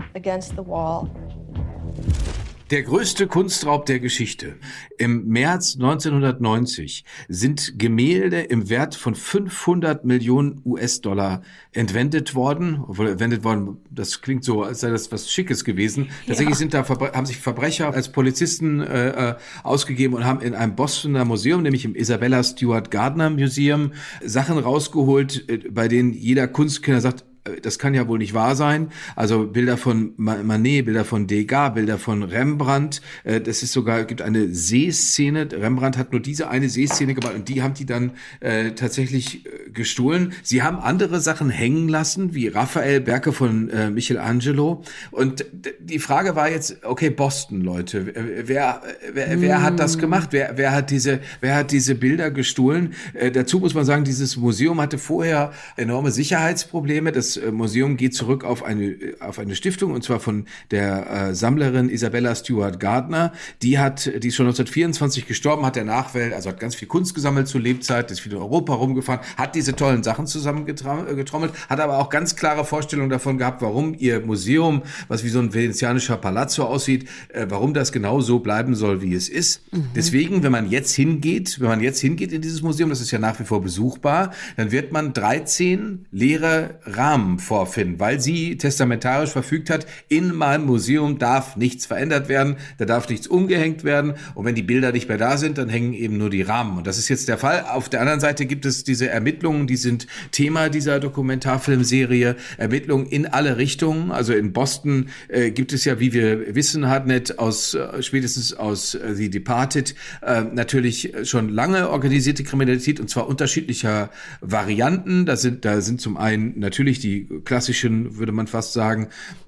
Der 2.69 2.83
größte 2.83 3.27
Kunstraub 3.27 3.85
der 3.85 4.01
Geschichte. 4.01 4.57
Im 4.97 5.25
März 5.27 5.75
1990 5.75 7.05
sind 7.29 7.79
Gemälde 7.79 8.41
im 8.41 8.69
Wert 8.69 8.93
von 8.93 9.15
500 9.15 10.03
Millionen 10.03 10.61
US-Dollar 10.65 11.43
entwendet 11.71 12.35
worden. 12.35 12.83
Obwohl 12.85 13.07
entwendet 13.07 13.45
worden, 13.45 13.77
das 13.89 14.21
klingt 14.21 14.43
so, 14.43 14.63
als 14.63 14.81
sei 14.81 14.89
das 14.89 15.09
was 15.13 15.31
Schickes 15.31 15.63
gewesen. 15.63 16.09
Tatsächlich 16.25 16.55
ja. 16.55 16.59
sind 16.59 16.73
da, 16.73 16.85
haben 16.85 17.25
sich 17.25 17.37
Verbrecher 17.37 17.93
als 17.93 18.11
Polizisten 18.11 18.81
äh, 18.81 19.29
äh, 19.29 19.35
ausgegeben 19.63 20.15
und 20.15 20.25
haben 20.25 20.41
in 20.41 20.53
einem 20.53 20.75
Bostoner 20.75 21.23
Museum, 21.23 21.63
nämlich 21.63 21.85
im 21.85 21.95
Isabella 21.95 22.43
Stewart 22.43 22.91
Gardner 22.91 23.29
Museum, 23.29 23.93
Sachen 24.21 24.57
rausgeholt, 24.57 25.47
äh, 25.47 25.59
bei 25.69 25.87
denen 25.87 26.11
jeder 26.11 26.49
Kunstkenner 26.49 26.99
sagt, 26.99 27.23
das 27.61 27.79
kann 27.79 27.93
ja 27.93 28.07
wohl 28.07 28.17
nicht 28.17 28.33
wahr 28.33 28.55
sein. 28.55 28.89
Also 29.15 29.47
Bilder 29.47 29.77
von 29.77 30.13
Manet, 30.17 30.85
Bilder 30.85 31.05
von 31.05 31.27
Degas, 31.27 31.73
Bilder 31.73 31.97
von 31.97 32.23
Rembrandt. 32.23 33.01
Äh, 33.23 33.41
das 33.41 33.63
ist 33.63 33.73
sogar, 33.73 34.03
gibt 34.05 34.21
eine 34.21 34.53
Seeszene. 34.53 35.47
Rembrandt 35.51 35.97
hat 35.97 36.11
nur 36.11 36.21
diese 36.21 36.49
eine 36.49 36.69
Seeszene 36.69 37.13
gemacht 37.13 37.35
und 37.35 37.49
die 37.49 37.61
haben 37.61 37.73
die 37.73 37.85
dann 37.85 38.11
äh, 38.39 38.71
tatsächlich 38.71 39.45
äh, 39.45 39.69
gestohlen. 39.71 40.33
Sie 40.43 40.63
haben 40.63 40.77
andere 40.77 41.19
Sachen 41.19 41.49
hängen 41.49 41.87
lassen, 41.87 42.33
wie 42.33 42.47
Raphael, 42.47 43.05
Werke 43.05 43.31
von 43.31 43.69
äh, 43.69 43.89
Michelangelo. 43.89 44.83
Und 45.11 45.45
die 45.79 45.99
Frage 45.99 46.35
war 46.35 46.49
jetzt, 46.49 46.83
okay, 46.83 47.09
Boston, 47.09 47.61
Leute, 47.61 48.13
wer, 48.45 48.81
wer, 49.13 49.41
wer 49.41 49.61
hat 49.61 49.79
das 49.79 49.97
gemacht? 49.97 50.29
Wer, 50.31 50.57
wer 50.57 50.71
hat 50.71 50.91
diese, 50.91 51.19
wer 51.41 51.55
hat 51.55 51.71
diese 51.71 51.95
Bilder 51.95 52.31
gestohlen? 52.31 52.93
Äh, 53.13 53.31
dazu 53.31 53.59
muss 53.59 53.73
man 53.73 53.85
sagen, 53.85 54.03
dieses 54.03 54.37
Museum 54.37 54.81
hatte 54.81 54.97
vorher 54.97 55.51
enorme 55.75 56.11
Sicherheitsprobleme. 56.11 57.11
Das 57.11 57.36
das 57.37 57.43
äh, 57.43 57.51
Museum 57.51 57.97
geht 57.97 58.15
zurück 58.15 58.43
auf 58.43 58.63
eine, 58.63 58.85
äh, 58.85 59.19
auf 59.19 59.39
eine 59.39 59.55
Stiftung 59.55 59.91
und 59.93 60.03
zwar 60.03 60.19
von 60.19 60.45
der 60.71 61.29
äh, 61.29 61.35
Sammlerin 61.35 61.89
Isabella 61.89 62.35
Stewart 62.35 62.79
Gardner. 62.79 63.33
Die 63.61 63.79
hat, 63.79 64.05
die 64.05 64.27
ist 64.27 64.35
schon 64.35 64.45
1924 64.47 65.27
gestorben, 65.27 65.65
hat 65.65 65.75
der 65.75 65.85
Nachwelt, 65.85 66.33
also 66.33 66.49
hat 66.49 66.59
ganz 66.59 66.75
viel 66.75 66.87
Kunst 66.87 67.15
gesammelt 67.15 67.47
zur 67.47 67.61
Lebzeit, 67.61 68.11
ist 68.11 68.19
viel 68.19 68.33
in 68.33 68.37
Europa 68.37 68.73
rumgefahren, 68.73 69.21
hat 69.37 69.55
diese 69.55 69.75
tollen 69.75 70.03
Sachen 70.03 70.27
zusammengetrommelt, 70.27 71.53
hat 71.69 71.79
aber 71.79 71.99
auch 71.99 72.09
ganz 72.09 72.35
klare 72.35 72.65
Vorstellungen 72.65 73.09
davon 73.09 73.37
gehabt, 73.37 73.61
warum 73.61 73.95
ihr 73.97 74.19
Museum, 74.21 74.81
was 75.07 75.23
wie 75.23 75.29
so 75.29 75.39
ein 75.39 75.53
venezianischer 75.53 76.17
Palazzo 76.17 76.63
aussieht, 76.63 77.07
äh, 77.29 77.45
warum 77.49 77.73
das 77.73 77.91
genau 77.91 78.21
so 78.21 78.39
bleiben 78.39 78.75
soll, 78.75 79.01
wie 79.01 79.13
es 79.13 79.29
ist. 79.29 79.61
Mhm. 79.73 79.89
Deswegen, 79.95 80.43
wenn 80.43 80.51
man 80.51 80.69
jetzt 80.69 80.93
hingeht, 80.93 81.59
wenn 81.59 81.67
man 81.67 81.81
jetzt 81.81 81.99
hingeht 81.99 82.31
in 82.31 82.41
dieses 82.41 82.61
Museum, 82.61 82.89
das 82.89 83.01
ist 83.01 83.11
ja 83.11 83.19
nach 83.19 83.39
wie 83.39 83.43
vor 83.43 83.61
besuchbar, 83.61 84.31
dann 84.55 84.71
wird 84.71 84.91
man 84.91 85.13
13 85.13 86.05
leere 86.11 86.79
Rahmen 86.83 87.26
vorfinden, 87.37 87.99
weil 87.99 88.19
sie 88.19 88.57
testamentarisch 88.57 89.31
verfügt 89.31 89.69
hat, 89.69 89.85
in 90.07 90.33
meinem 90.33 90.65
Museum 90.65 91.19
darf 91.19 91.57
nichts 91.57 91.85
verändert 91.85 92.29
werden, 92.29 92.55
da 92.77 92.85
darf 92.85 93.09
nichts 93.09 93.27
umgehängt 93.27 93.83
werden 93.83 94.13
und 94.35 94.45
wenn 94.45 94.55
die 94.55 94.63
Bilder 94.63 94.91
nicht 94.91 95.09
mehr 95.09 95.17
da 95.17 95.37
sind, 95.37 95.57
dann 95.57 95.69
hängen 95.69 95.93
eben 95.93 96.17
nur 96.17 96.29
die 96.29 96.41
Rahmen. 96.41 96.77
Und 96.77 96.87
das 96.87 96.97
ist 96.97 97.09
jetzt 97.09 97.27
der 97.27 97.37
Fall. 97.37 97.65
Auf 97.69 97.89
der 97.89 98.01
anderen 98.01 98.19
Seite 98.19 98.45
gibt 98.45 98.65
es 98.65 98.83
diese 98.83 99.09
Ermittlungen, 99.09 99.67
die 99.67 99.77
sind 99.77 100.07
Thema 100.31 100.69
dieser 100.69 100.99
Dokumentarfilmserie, 100.99 102.35
Ermittlungen 102.57 103.05
in 103.07 103.25
alle 103.25 103.57
Richtungen. 103.57 104.11
Also 104.11 104.33
in 104.33 104.53
Boston 104.53 105.09
äh, 105.27 105.51
gibt 105.51 105.73
es 105.73 105.85
ja, 105.85 105.99
wie 105.99 106.13
wir 106.13 106.55
wissen, 106.55 106.87
Hartnett 106.87 107.39
aus 107.39 107.73
äh, 107.73 108.01
spätestens 108.01 108.53
aus 108.53 108.95
äh, 108.95 109.15
The 109.15 109.29
Departed 109.29 109.95
äh, 110.21 110.43
natürlich 110.43 111.13
schon 111.23 111.49
lange 111.49 111.89
organisierte 111.89 112.43
Kriminalität 112.43 112.99
und 112.99 113.09
zwar 113.09 113.27
unterschiedlicher 113.27 114.09
Varianten. 114.41 115.25
Da 115.25 115.35
sind 115.35 115.65
da 115.65 115.81
sind 115.81 116.01
zum 116.01 116.17
einen 116.17 116.59
natürlich 116.59 116.99
die 116.99 117.16
klassischen, 117.25 118.17
würde 118.17 118.31
man 118.31 118.47
fast 118.47 118.73
sagen, 118.73 119.07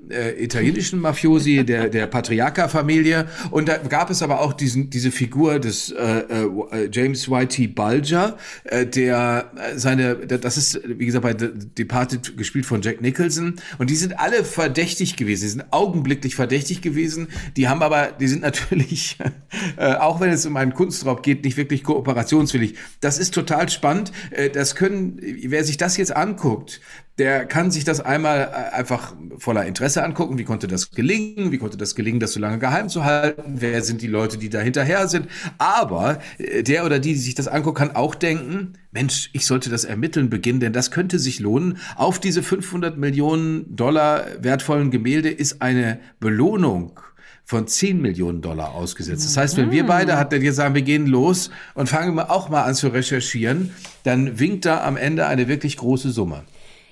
äh, 0.10 0.44
italienischen 0.44 1.00
Mafiosi 1.00 1.64
der 1.64 1.90
der 1.90 2.08
Patriarcha-Familie 2.08 3.28
und 3.52 3.68
da 3.68 3.78
gab 3.78 4.10
es 4.10 4.22
aber 4.22 4.42
auch 4.42 4.54
diesen 4.54 4.90
diese 4.90 5.12
Figur 5.12 5.60
des 5.60 5.92
äh, 5.92 6.20
äh, 6.20 6.90
James 6.92 7.30
Whitey 7.30 7.68
Bulger, 7.68 8.38
äh, 8.64 8.86
der 8.86 9.52
äh, 9.56 9.78
seine 9.78 10.16
das 10.16 10.58
ist 10.58 10.82
wie 10.86 11.06
gesagt 11.06 11.24
bei 11.24 11.36
The 11.38 11.50
Departed 11.78 12.38
gespielt 12.38 12.66
von 12.66 12.82
Jack 12.82 13.02
Nicholson. 13.02 13.56
Und 13.78 13.90
die 13.90 13.96
sind 13.96 14.20
alle 14.20 14.44
verdächtig 14.44 15.16
gewesen, 15.16 15.42
die 15.42 15.50
sind 15.50 15.66
augenblicklich 15.72 16.36
verdächtig 16.36 16.82
gewesen, 16.82 17.28
die 17.58 17.68
haben 17.68 17.82
aber 17.82 18.08
die 18.20 18.28
sind 18.28 18.42
natürlich 18.42 19.18
äh, 19.78 19.94
auch 19.94 20.20
wenn 20.20 20.30
es 20.32 20.46
um 20.46 20.56
einen 20.58 20.74
Kunstraub 20.74 21.24
geht, 21.24 21.44
nicht 21.44 21.58
wirklich 21.58 21.84
kooperationswillig. 21.84 22.76
Das 23.02 23.20
ist 23.20 23.34
total 23.34 23.70
spannend, 23.70 24.12
äh, 24.32 24.50
das 24.50 24.76
können 24.76 25.20
wer 25.22 25.64
sich 25.64 25.78
das 25.78 25.98
jetzt 25.98 26.16
anguckt, 26.16 26.82
der 27.20 27.46
kann 27.46 27.70
sich 27.70 27.84
das 27.84 28.00
einmal 28.00 28.50
äh, 28.52 28.76
einfach 28.76 29.14
voller 29.38 29.66
Interesse 29.66 30.04
angucken. 30.04 30.38
Wie 30.38 30.46
konnte 30.46 30.68
das 30.68 30.92
gelingen? 30.92 31.52
Wie 31.52 31.58
konnte 31.58 31.78
das 31.78 31.94
gelingen, 31.94 32.20
das 32.20 32.34
so 32.34 32.40
lange 32.40 32.60
geheim 32.60 32.88
zu 32.88 33.04
halten? 33.04 33.56
Wer 33.58 33.84
sind 33.84 34.02
die 34.02 34.08
Leute, 34.08 34.38
die 34.38 34.50
da 34.50 34.62
hinterher 34.62 35.08
sind? 35.10 35.28
Aber 35.58 36.20
äh, 36.38 36.64
der 36.64 36.86
oder 36.86 37.00
die, 37.00 37.14
die 37.14 37.20
sich 37.20 37.36
das 37.36 37.50
anguckt, 37.50 37.78
kann 37.78 37.96
auch 37.96 38.16
denken, 38.16 38.74
Mensch, 38.92 39.30
ich 39.34 39.46
sollte 39.46 39.70
das 39.70 39.84
Ermitteln 39.84 40.30
beginnen, 40.30 40.62
denn 40.62 40.74
das 40.74 40.92
könnte 40.92 41.20
sich 41.20 41.40
lohnen. 41.40 41.78
Auf 41.98 42.20
diese 42.20 42.42
500 42.42 42.98
Millionen 42.98 43.76
Dollar 43.76 44.26
wertvollen 44.40 44.90
Gemälde 44.90 45.30
ist 45.30 45.62
eine 45.62 46.00
Belohnung 46.22 47.00
von 47.44 47.68
10 47.68 48.00
Millionen 48.00 48.42
Dollar 48.42 48.76
ausgesetzt. 48.76 49.26
Das 49.26 49.36
heißt, 49.36 49.58
wenn 49.58 49.72
wir 49.72 49.86
beide 49.86 50.18
hat 50.18 50.32
der 50.32 50.40
jetzt 50.40 50.58
sagen, 50.58 50.76
wir 50.76 50.84
gehen 50.84 51.08
los 51.08 51.50
und 51.74 51.90
fangen 51.90 52.18
auch 52.20 52.48
mal 52.50 52.62
an 52.62 52.76
zu 52.76 52.90
recherchieren, 52.90 53.72
dann 54.04 54.40
winkt 54.40 54.66
da 54.66 54.84
am 54.84 54.96
Ende 54.96 55.26
eine 55.26 55.48
wirklich 55.48 55.76
große 55.76 56.12
Summe. 56.12 56.44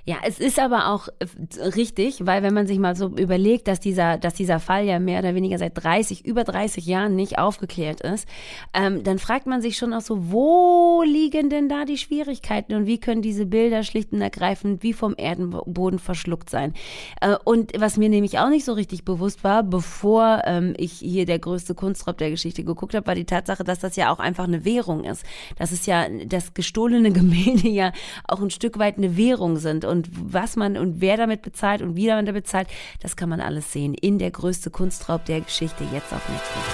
Ja, 0.10 0.20
es 0.24 0.40
ist 0.40 0.58
aber 0.58 0.88
auch 0.88 1.10
äh, 1.20 1.62
richtig, 1.62 2.26
weil 2.26 2.42
wenn 2.42 2.54
man 2.54 2.66
sich 2.66 2.80
mal 2.80 2.96
so 2.96 3.10
überlegt, 3.10 3.68
dass 3.68 3.82
dieser, 3.82 4.18
dass 4.18 4.36
dieser 4.36 4.62
Fall 4.62 4.86
ja 4.86 5.00
mehr 5.00 5.20
oder 5.20 5.36
weniger 5.36 5.58
seit 5.58 5.74
30, 5.76 6.26
über 6.26 6.46
30 6.46 6.86
Jahren 6.86 7.18
nicht 7.18 7.38
aufgeklärt 7.38 8.00
ist, 8.00 8.26
ähm, 8.74 9.04
dann 9.04 9.20
fragt 9.20 9.48
man 9.48 9.62
sich 9.62 9.76
schon 9.76 9.94
auch 9.94 10.00
so, 10.00 10.32
wo 10.32 11.04
liegen 11.06 11.50
denn 11.50 11.68
da 11.68 11.84
die 11.84 11.98
Schwierigkeiten 11.98 12.74
und 12.76 12.86
wie 12.86 13.02
können 13.02 13.22
diese 13.22 13.46
Bilder 13.46 13.84
schlicht 13.84 14.14
und 14.14 14.22
ergreifend 14.22 14.82
wie 14.82 14.94
vom 14.94 15.14
Erdenboden 15.18 16.00
verschluckt 16.00 16.50
sein? 16.50 16.74
Äh, 17.20 17.36
und 17.44 17.74
was 17.78 17.98
mir 17.98 18.08
nämlich 18.08 18.40
auch 18.40 18.50
nicht 18.50 18.64
so 18.64 18.72
richtig 18.72 19.04
bewusst 19.04 19.44
war, 19.44 19.62
bevor 19.62 20.44
ähm, 20.46 20.74
ich 20.78 20.94
hier 20.94 21.26
der 21.26 21.40
größte 21.40 21.76
Kunstraub 21.76 22.18
der 22.18 22.30
Geschichte 22.30 22.64
geguckt 22.64 22.96
habe, 22.96 23.08
war 23.08 23.16
die 23.16 23.26
Tatsache, 23.26 23.66
dass 23.66 23.80
das 23.80 23.98
ja 23.98 24.14
auch 24.14 24.20
einfach 24.20 24.46
eine 24.46 24.64
Währung 24.64 25.04
ist. 25.04 25.26
Dass 25.58 25.74
es 25.74 25.86
ja, 25.86 26.08
das 26.26 26.54
gestohlene 26.54 27.12
Gemälde 27.18 27.68
ja 27.68 27.92
auch 28.26 28.42
ein 28.42 28.52
Stück 28.52 28.80
weit 28.80 28.98
eine 28.98 29.18
Währung 29.18 29.58
sind. 29.58 29.84
Und 29.84 29.97
und 29.98 30.10
was 30.12 30.56
man 30.56 30.78
und 30.78 31.02
wer 31.02 31.18
damit 31.18 31.42
bezahlt 31.42 31.82
und 31.82 31.96
wie 31.96 32.08
man 32.08 32.26
da 32.26 32.32
bezahlt, 32.32 32.68
das 33.02 33.16
kann 33.16 33.30
man 33.30 33.42
alles 33.42 33.72
sehen 33.72 33.94
in 33.96 34.20
der 34.20 34.32
größte 34.32 34.70
Kunstraub 34.70 35.26
der 35.26 35.42
Geschichte 35.42 35.84
jetzt 35.92 36.14
auf 36.14 36.22
Netflix. 36.30 36.68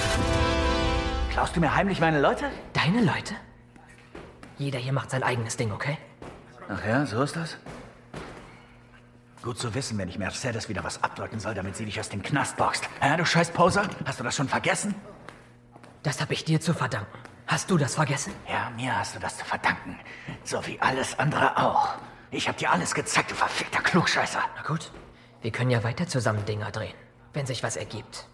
Klaust 1.32 1.56
du 1.56 1.62
mir 1.62 1.74
heimlich 1.74 2.00
meine 2.00 2.20
Leute? 2.20 2.46
Deine 2.74 3.02
Leute? 3.02 3.34
Jeder 4.58 4.78
hier 4.78 4.94
macht 4.94 5.10
sein 5.10 5.24
eigenes 5.24 5.58
Ding, 5.58 5.72
okay? 5.72 5.98
Ach 6.70 6.86
ja, 6.86 7.06
so 7.06 7.22
ist 7.22 7.36
das? 7.36 7.58
Gut 9.42 9.58
zu 9.58 9.74
wissen, 9.74 9.98
wenn 9.98 10.10
ich 10.10 10.18
Mercedes 10.18 10.70
wieder 10.70 10.84
was 10.84 11.02
abdrücken 11.04 11.40
soll, 11.40 11.54
damit 11.54 11.76
sie 11.76 11.86
dich 11.86 12.00
aus 12.00 12.10
dem 12.10 12.22
Knast 12.22 12.56
boxt. 12.58 12.88
Ja, 13.02 13.18
du 13.18 13.26
scheiß 13.26 13.52
Poser? 13.52 13.90
Hast 14.06 14.20
du 14.20 14.24
das 14.24 14.36
schon 14.36 14.48
vergessen? 14.48 14.96
Das 16.04 16.22
habe 16.22 16.34
ich 16.34 16.44
dir 16.44 16.62
zu 16.62 16.74
verdanken. 16.74 17.18
Hast 17.48 17.70
du 17.72 17.78
das 17.78 17.96
vergessen? 17.96 18.34
Ja, 18.50 18.70
mir 18.76 18.98
hast 18.98 19.16
du 19.16 19.20
das 19.20 19.38
zu 19.38 19.46
verdanken. 19.46 19.98
So 20.44 20.66
wie 20.68 20.80
alles 20.80 21.18
andere 21.20 21.58
auch. 21.58 21.96
Ich 22.34 22.48
hab 22.48 22.58
dir 22.58 22.72
alles 22.72 22.96
gezeigt, 22.96 23.30
du 23.30 23.36
verfickter 23.36 23.80
Klugscheißer. 23.80 24.40
Na 24.56 24.64
gut, 24.64 24.92
wir 25.44 25.52
können 25.52 25.70
ja 25.70 25.84
weiter 25.84 26.08
zusammen 26.08 26.44
Dinger 26.46 26.72
drehen, 26.72 26.96
wenn 27.32 27.46
sich 27.46 27.62
was 27.62 27.76
ergibt. 27.76 28.28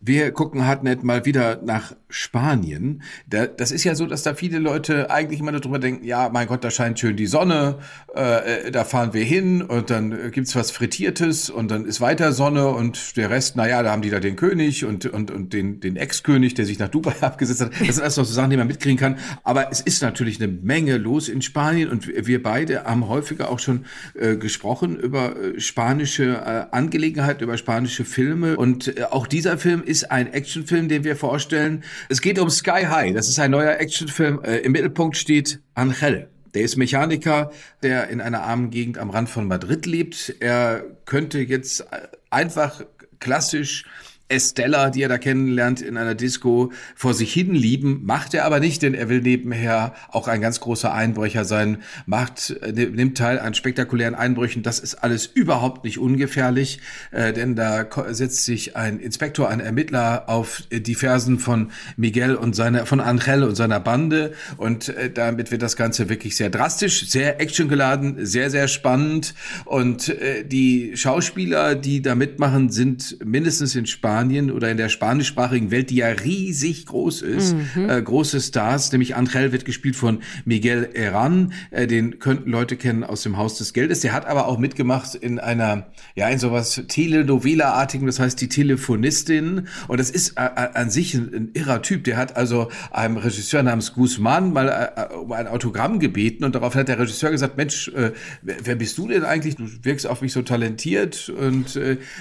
Wir 0.00 0.30
gucken 0.30 0.64
Hartnett 0.64 1.02
mal 1.02 1.24
wieder 1.24 1.60
nach 1.60 1.94
Spanien. 2.10 3.02
Da, 3.28 3.46
das 3.46 3.70
ist 3.70 3.84
ja 3.84 3.94
so, 3.94 4.06
dass 4.06 4.22
da 4.22 4.34
viele 4.34 4.58
Leute 4.58 5.10
eigentlich 5.10 5.40
immer 5.40 5.52
darüber 5.52 5.78
denken, 5.78 6.04
ja, 6.04 6.30
mein 6.30 6.46
Gott, 6.46 6.64
da 6.64 6.70
scheint 6.70 6.98
schön 6.98 7.16
die 7.16 7.26
Sonne, 7.26 7.78
äh, 8.14 8.70
da 8.70 8.84
fahren 8.84 9.12
wir 9.12 9.24
hin 9.24 9.62
und 9.62 9.90
dann 9.90 10.30
gibt's 10.32 10.56
was 10.56 10.70
Frittiertes 10.70 11.50
und 11.50 11.70
dann 11.70 11.84
ist 11.84 12.00
weiter 12.00 12.32
Sonne 12.32 12.68
und 12.68 13.16
der 13.16 13.30
Rest, 13.30 13.56
naja, 13.56 13.82
da 13.82 13.92
haben 13.92 14.02
die 14.02 14.10
da 14.10 14.20
den 14.20 14.36
König 14.36 14.84
und, 14.84 15.06
und, 15.06 15.30
und 15.30 15.52
den, 15.52 15.80
den 15.80 15.96
Ex-König, 15.96 16.54
der 16.54 16.64
sich 16.64 16.78
nach 16.78 16.88
Dubai 16.88 17.14
abgesetzt 17.20 17.60
hat. 17.60 17.72
Das 17.72 17.96
sind 17.96 18.02
alles 18.02 18.16
noch 18.16 18.24
so 18.24 18.32
Sachen, 18.32 18.50
die 18.50 18.56
man 18.56 18.66
mitkriegen 18.66 18.98
kann. 18.98 19.18
Aber 19.44 19.70
es 19.70 19.80
ist 19.80 20.02
natürlich 20.02 20.40
eine 20.40 20.50
Menge 20.50 20.96
los 20.96 21.28
in 21.28 21.42
Spanien 21.42 21.90
und 21.90 22.08
wir 22.08 22.42
beide 22.42 22.84
haben 22.84 23.08
häufiger 23.08 23.50
auch 23.50 23.58
schon 23.58 23.84
äh, 24.14 24.36
gesprochen 24.36 24.96
über 24.96 25.36
äh, 25.36 25.60
spanische 25.60 26.24
äh, 26.24 26.74
Angelegenheiten, 26.74 27.44
über 27.44 27.58
spanische 27.58 28.04
Filme 28.04 28.56
und 28.56 28.96
äh, 28.96 29.04
auch 29.04 29.26
dieser 29.26 29.58
Film 29.58 29.82
ist 29.82 30.10
ein 30.10 30.32
Actionfilm, 30.32 30.88
den 30.88 31.04
wir 31.04 31.16
vorstellen. 31.16 31.82
Es 32.08 32.20
geht 32.20 32.38
um 32.38 32.50
Sky 32.50 32.86
High. 32.88 33.14
Das 33.14 33.28
ist 33.28 33.38
ein 33.38 33.50
neuer 33.50 33.78
Actionfilm. 33.78 34.42
Äh, 34.42 34.58
Im 34.58 34.72
Mittelpunkt 34.72 35.16
steht 35.16 35.60
Angel. 35.74 36.28
Der 36.54 36.62
ist 36.62 36.76
Mechaniker, 36.76 37.52
der 37.82 38.08
in 38.08 38.20
einer 38.20 38.42
armen 38.42 38.70
Gegend 38.70 38.98
am 38.98 39.10
Rand 39.10 39.28
von 39.28 39.46
Madrid 39.46 39.86
lebt. 39.86 40.34
Er 40.40 40.84
könnte 41.04 41.40
jetzt 41.40 41.86
einfach 42.30 42.82
klassisch 43.20 43.84
Estella, 44.28 44.90
die 44.90 45.02
er 45.02 45.08
da 45.08 45.16
kennenlernt 45.16 45.80
in 45.80 45.96
einer 45.96 46.14
Disco, 46.14 46.70
vor 46.94 47.14
sich 47.14 47.32
hin 47.32 47.54
lieben, 47.54 48.02
macht 48.04 48.34
er 48.34 48.44
aber 48.44 48.60
nicht, 48.60 48.82
denn 48.82 48.92
er 48.92 49.08
will 49.08 49.22
nebenher 49.22 49.94
auch 50.10 50.28
ein 50.28 50.42
ganz 50.42 50.60
großer 50.60 50.92
Einbrecher 50.92 51.46
sein, 51.46 51.78
macht, 52.04 52.50
äh, 52.62 52.72
nimmt 52.72 53.16
teil 53.16 53.38
an 53.38 53.54
spektakulären 53.54 54.14
Einbrüchen. 54.14 54.62
Das 54.62 54.80
ist 54.80 54.96
alles 54.96 55.24
überhaupt 55.24 55.84
nicht 55.84 55.98
ungefährlich, 55.98 56.80
äh, 57.10 57.32
denn 57.32 57.56
da 57.56 57.86
setzt 58.10 58.44
sich 58.44 58.76
ein 58.76 59.00
Inspektor, 59.00 59.48
ein 59.48 59.60
Ermittler 59.60 60.28
auf 60.28 60.62
die 60.70 60.94
Fersen 60.94 61.38
von 61.38 61.70
Miguel 61.96 62.34
und 62.34 62.54
seiner, 62.54 62.84
von 62.84 63.00
Angel 63.00 63.44
und 63.44 63.54
seiner 63.54 63.80
Bande 63.80 64.34
und 64.58 64.90
äh, 64.90 65.10
damit 65.10 65.50
wird 65.50 65.62
das 65.62 65.76
Ganze 65.76 66.10
wirklich 66.10 66.36
sehr 66.36 66.50
drastisch, 66.50 67.08
sehr 67.08 67.40
actiongeladen, 67.40 68.26
sehr, 68.26 68.50
sehr 68.50 68.68
spannend 68.68 69.34
und 69.64 70.10
äh, 70.10 70.44
die 70.44 70.96
Schauspieler, 70.96 71.74
die 71.74 72.02
da 72.02 72.14
mitmachen, 72.14 72.68
sind 72.68 73.16
mindestens 73.24 73.74
in 73.74 73.86
Spanien 73.86 74.17
Spanien 74.18 74.50
oder 74.50 74.68
in 74.68 74.76
der 74.76 74.88
spanischsprachigen 74.88 75.70
Welt, 75.70 75.90
die 75.90 75.96
ja 75.96 76.08
riesig 76.08 76.86
groß 76.86 77.22
ist, 77.22 77.54
mhm. 77.76 77.88
äh, 77.88 78.02
große 78.02 78.40
Stars, 78.40 78.90
nämlich 78.90 79.14
Angel 79.14 79.52
wird 79.52 79.64
gespielt 79.64 79.94
von 79.94 80.18
Miguel 80.44 80.90
Herran, 80.92 81.52
äh, 81.70 81.86
den 81.86 82.18
könnten 82.18 82.50
Leute 82.50 82.76
kennen 82.76 83.04
aus 83.04 83.22
dem 83.22 83.36
Haus 83.36 83.58
des 83.58 83.72
Geldes. 83.72 84.00
Der 84.00 84.12
hat 84.12 84.26
aber 84.26 84.48
auch 84.48 84.58
mitgemacht 84.58 85.14
in 85.14 85.38
einer, 85.38 85.86
ja, 86.16 86.28
in 86.28 86.40
sowas 86.40 86.82
Telenovela-artigen, 86.88 88.06
das 88.06 88.18
heißt 88.18 88.40
die 88.40 88.48
Telefonistin. 88.48 89.68
Und 89.86 90.00
das 90.00 90.10
ist 90.10 90.36
äh, 90.36 90.46
äh 90.46 90.68
an 90.74 90.90
sich 90.90 91.14
ein, 91.14 91.32
ein, 91.32 91.50
irrer 91.54 91.80
Typ. 91.82 92.02
Der 92.02 92.16
hat 92.16 92.36
also 92.36 92.70
einem 92.90 93.18
Regisseur 93.18 93.62
namens 93.62 93.92
Guzman 93.92 94.52
mal 94.52 94.68
äh, 94.68 95.00
äh, 95.00 95.14
um 95.14 95.30
ein 95.30 95.46
Autogramm 95.46 96.00
gebeten 96.00 96.42
und 96.42 96.56
darauf 96.56 96.74
hat 96.74 96.88
der 96.88 96.98
Regisseur 96.98 97.30
gesagt, 97.30 97.56
Mensch, 97.56 97.90
wer, 97.94 98.12
wer 98.42 98.74
bist 98.74 98.98
du 98.98 99.06
denn 99.06 99.24
eigentlich? 99.24 99.54
Du 99.54 99.66
wirkst 99.82 100.08
auf 100.08 100.22
mich 100.22 100.32
so 100.32 100.42
talentiert. 100.42 101.28
Und 101.28 101.78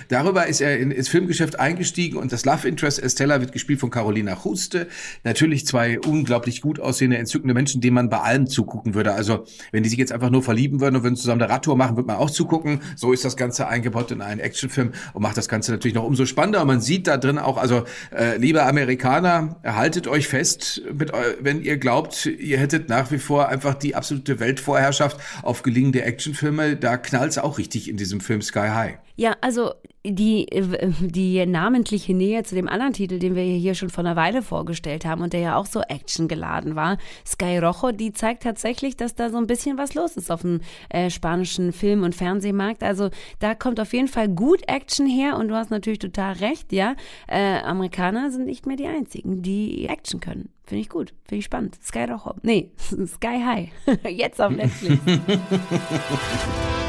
darüber 0.09 0.47
ist 0.47 0.61
er 0.61 0.77
in, 0.77 0.91
ins 0.91 1.07
Filmgeschäft 1.07 1.59
eingestiegen 1.59 1.86
eingestiegen 1.87 2.17
und 2.17 2.31
das 2.31 2.45
Love 2.45 2.67
Interest 2.67 3.01
Estella 3.01 3.39
wird 3.39 3.51
gespielt 3.51 3.79
von 3.79 3.89
Carolina 3.89 4.37
Juste. 4.43 4.87
Natürlich 5.23 5.65
zwei 5.65 5.99
unglaublich 5.99 6.61
gut 6.61 6.79
aussehende, 6.79 7.17
entzückende 7.17 7.53
Menschen, 7.53 7.79
denen 7.81 7.95
man 7.95 8.09
bei 8.09 8.19
allem 8.19 8.47
zugucken 8.47 8.93
würde. 8.93 9.13
Also 9.13 9.45
wenn 9.71 9.83
die 9.83 9.89
sich 9.89 9.97
jetzt 9.97 10.11
einfach 10.11 10.29
nur 10.29 10.43
verlieben 10.43 10.81
würden 10.81 10.97
und 10.97 11.03
würden 11.03 11.15
zusammen 11.15 11.41
eine 11.41 11.51
Radtour 11.51 11.77
machen, 11.77 11.95
würde 11.95 12.07
man 12.07 12.17
auch 12.17 12.29
zugucken. 12.29 12.81
So 12.95 13.13
ist 13.13 13.23
das 13.23 13.37
Ganze 13.37 13.67
eingebaut 13.67 14.11
in 14.11 14.21
einen 14.21 14.41
Actionfilm 14.41 14.91
und 15.13 15.21
macht 15.21 15.37
das 15.37 15.47
Ganze 15.47 15.71
natürlich 15.71 15.95
noch 15.95 16.03
umso 16.03 16.25
spannender. 16.25 16.61
Und 16.61 16.67
man 16.67 16.81
sieht 16.81 17.07
da 17.07 17.17
drin 17.17 17.37
auch, 17.37 17.57
also 17.57 17.83
äh, 18.11 18.37
liebe 18.37 18.63
Amerikaner, 18.63 19.57
haltet 19.63 20.07
euch 20.07 20.27
fest, 20.27 20.81
mit, 20.93 21.11
wenn 21.39 21.61
ihr 21.61 21.77
glaubt, 21.77 22.25
ihr 22.25 22.57
hättet 22.57 22.89
nach 22.89 23.11
wie 23.11 23.19
vor 23.19 23.47
einfach 23.47 23.75
die 23.75 23.95
absolute 23.95 24.39
Weltvorherrschaft 24.39 25.17
auf 25.41 25.63
gelingende 25.63 26.01
Actionfilme. 26.01 26.75
Da 26.75 26.97
knallt's 26.97 27.37
auch 27.37 27.57
richtig 27.57 27.89
in 27.89 27.97
diesem 27.97 28.19
Film 28.19 28.41
Sky 28.41 28.67
High. 28.73 28.97
Ja, 29.15 29.35
also 29.41 29.73
die, 30.13 30.47
die 30.99 31.45
namentliche 31.45 32.13
Nähe 32.13 32.43
zu 32.43 32.55
dem 32.55 32.67
anderen 32.67 32.93
Titel, 32.93 33.19
den 33.19 33.35
wir 33.35 33.43
hier 33.43 33.75
schon 33.75 33.89
vor 33.89 34.03
einer 34.03 34.15
Weile 34.15 34.41
vorgestellt 34.41 35.05
haben 35.05 35.21
und 35.21 35.33
der 35.33 35.39
ja 35.39 35.55
auch 35.55 35.65
so 35.65 35.81
actiongeladen 35.81 36.75
war, 36.75 36.97
Sky 37.25 37.57
Rojo, 37.57 37.91
die 37.91 38.13
zeigt 38.13 38.43
tatsächlich, 38.43 38.97
dass 38.97 39.15
da 39.15 39.29
so 39.29 39.37
ein 39.37 39.47
bisschen 39.47 39.77
was 39.77 39.93
los 39.93 40.17
ist 40.17 40.31
auf 40.31 40.41
dem 40.41 40.61
äh, 40.89 41.09
spanischen 41.09 41.73
Film- 41.73 42.03
und 42.03 42.15
Fernsehmarkt. 42.15 42.83
Also 42.83 43.09
da 43.39 43.55
kommt 43.55 43.79
auf 43.79 43.93
jeden 43.93 44.07
Fall 44.07 44.29
gut 44.29 44.61
Action 44.67 45.07
her 45.07 45.37
und 45.37 45.47
du 45.49 45.55
hast 45.55 45.71
natürlich 45.71 45.99
total 45.99 46.33
recht, 46.33 46.71
ja. 46.71 46.95
Äh, 47.27 47.59
Amerikaner 47.59 48.31
sind 48.31 48.45
nicht 48.45 48.65
mehr 48.65 48.77
die 48.77 48.87
einzigen, 48.87 49.41
die 49.41 49.87
Action 49.87 50.19
können. 50.19 50.49
Finde 50.65 50.81
ich 50.81 50.89
gut, 50.89 51.13
finde 51.23 51.39
ich 51.39 51.45
spannend. 51.45 51.77
Sky 51.81 52.05
Rojo. 52.05 52.35
Nee, 52.41 52.71
Sky 53.07 53.41
High. 53.45 53.69
Jetzt 54.09 54.41
auf 54.41 54.51
Netflix. 54.51 54.99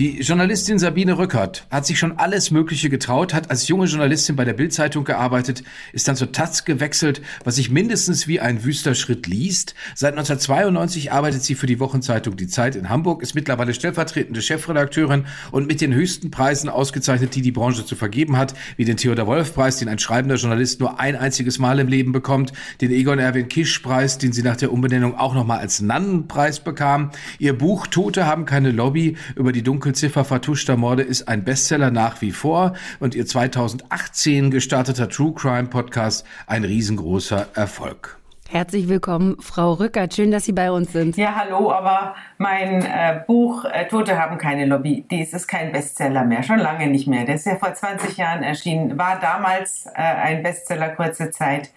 Die 0.00 0.22
Journalistin 0.22 0.78
Sabine 0.78 1.18
Rückert 1.18 1.66
hat 1.70 1.84
sich 1.84 1.98
schon 1.98 2.16
alles 2.16 2.50
Mögliche 2.50 2.88
getraut, 2.88 3.34
hat 3.34 3.50
als 3.50 3.68
junge 3.68 3.84
Journalistin 3.84 4.34
bei 4.34 4.46
der 4.46 4.54
Bildzeitung 4.54 5.04
gearbeitet, 5.04 5.62
ist 5.92 6.08
dann 6.08 6.16
zur 6.16 6.32
Taz 6.32 6.64
gewechselt, 6.64 7.20
was 7.44 7.56
sich 7.56 7.68
mindestens 7.70 8.26
wie 8.26 8.40
ein 8.40 8.64
wüster 8.64 8.94
Schritt 8.94 9.26
liest. 9.26 9.74
Seit 9.94 10.14
1992 10.14 11.12
arbeitet 11.12 11.42
sie 11.42 11.54
für 11.54 11.66
die 11.66 11.80
Wochenzeitung 11.80 12.36
Die 12.36 12.46
Zeit 12.46 12.76
in 12.76 12.88
Hamburg, 12.88 13.22
ist 13.22 13.34
mittlerweile 13.34 13.74
stellvertretende 13.74 14.40
Chefredakteurin 14.40 15.26
und 15.50 15.66
mit 15.66 15.82
den 15.82 15.92
höchsten 15.92 16.30
Preisen 16.30 16.70
ausgezeichnet, 16.70 17.34
die 17.34 17.42
die 17.42 17.52
Branche 17.52 17.84
zu 17.84 17.94
vergeben 17.94 18.38
hat, 18.38 18.54
wie 18.78 18.86
den 18.86 18.96
Theodor 18.96 19.26
Wolf 19.26 19.52
Preis, 19.52 19.76
den 19.76 19.90
ein 19.90 19.98
schreibender 19.98 20.36
Journalist 20.36 20.80
nur 20.80 20.98
ein 20.98 21.14
einziges 21.14 21.58
Mal 21.58 21.78
im 21.78 21.88
Leben 21.88 22.12
bekommt, 22.12 22.54
den 22.80 22.90
Egon 22.90 23.18
Erwin 23.18 23.48
Kisch 23.48 23.80
Preis, 23.80 24.16
den 24.16 24.32
sie 24.32 24.42
nach 24.42 24.56
der 24.56 24.72
Umbenennung 24.72 25.18
auch 25.18 25.34
nochmal 25.34 25.58
als 25.58 25.82
Nannenpreis 25.82 26.60
bekam. 26.60 27.10
Ihr 27.38 27.52
Buch 27.52 27.86
Tote 27.86 28.24
haben 28.24 28.46
keine 28.46 28.70
Lobby 28.70 29.18
über 29.36 29.52
die 29.52 29.62
dunkle 29.62 29.89
Dunkelziffer 29.90 30.24
vertuschter 30.24 30.76
Morde 30.76 31.02
ist 31.02 31.26
ein 31.26 31.42
Bestseller 31.42 31.90
nach 31.90 32.20
wie 32.20 32.30
vor 32.30 32.74
und 33.00 33.16
ihr 33.16 33.26
2018 33.26 34.52
gestarteter 34.52 35.08
True 35.08 35.34
Crime 35.34 35.66
Podcast 35.66 36.24
ein 36.46 36.62
riesengroßer 36.62 37.48
Erfolg. 37.56 38.16
Herzlich 38.48 38.88
willkommen, 38.88 39.36
Frau 39.40 39.72
Rückert. 39.72 40.14
Schön, 40.14 40.30
dass 40.30 40.44
Sie 40.44 40.52
bei 40.52 40.70
uns 40.70 40.92
sind. 40.92 41.16
Ja, 41.16 41.34
hallo, 41.34 41.72
aber 41.72 42.14
mein 42.38 42.82
äh, 42.82 43.20
Buch 43.26 43.64
äh, 43.64 43.88
Tote 43.88 44.16
haben 44.16 44.38
keine 44.38 44.66
Lobby, 44.66 45.04
dies 45.10 45.32
ist 45.32 45.48
kein 45.48 45.72
Bestseller 45.72 46.24
mehr, 46.24 46.44
schon 46.44 46.60
lange 46.60 46.86
nicht 46.86 47.08
mehr. 47.08 47.24
Der 47.24 47.34
ist 47.34 47.46
ja 47.46 47.56
vor 47.56 47.74
20 47.74 48.16
Jahren 48.16 48.44
erschienen, 48.44 48.96
war 48.96 49.18
damals 49.18 49.86
äh, 49.86 50.02
ein 50.02 50.44
Bestseller 50.44 50.90
kurze 50.90 51.30
Zeit. 51.30 51.70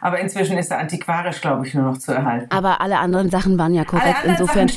Aber 0.00 0.18
inzwischen 0.18 0.58
ist 0.58 0.70
er 0.70 0.78
antiquarisch, 0.78 1.40
glaube 1.40 1.66
ich, 1.66 1.74
nur 1.74 1.84
noch 1.84 1.98
zu 1.98 2.12
erhalten. 2.12 2.46
Aber 2.50 2.80
alle 2.80 2.98
anderen 2.98 3.30
Sachen 3.30 3.58
waren 3.58 3.74
ja 3.74 3.84
korrekt. 3.84 4.24
Insofern, 4.24 4.68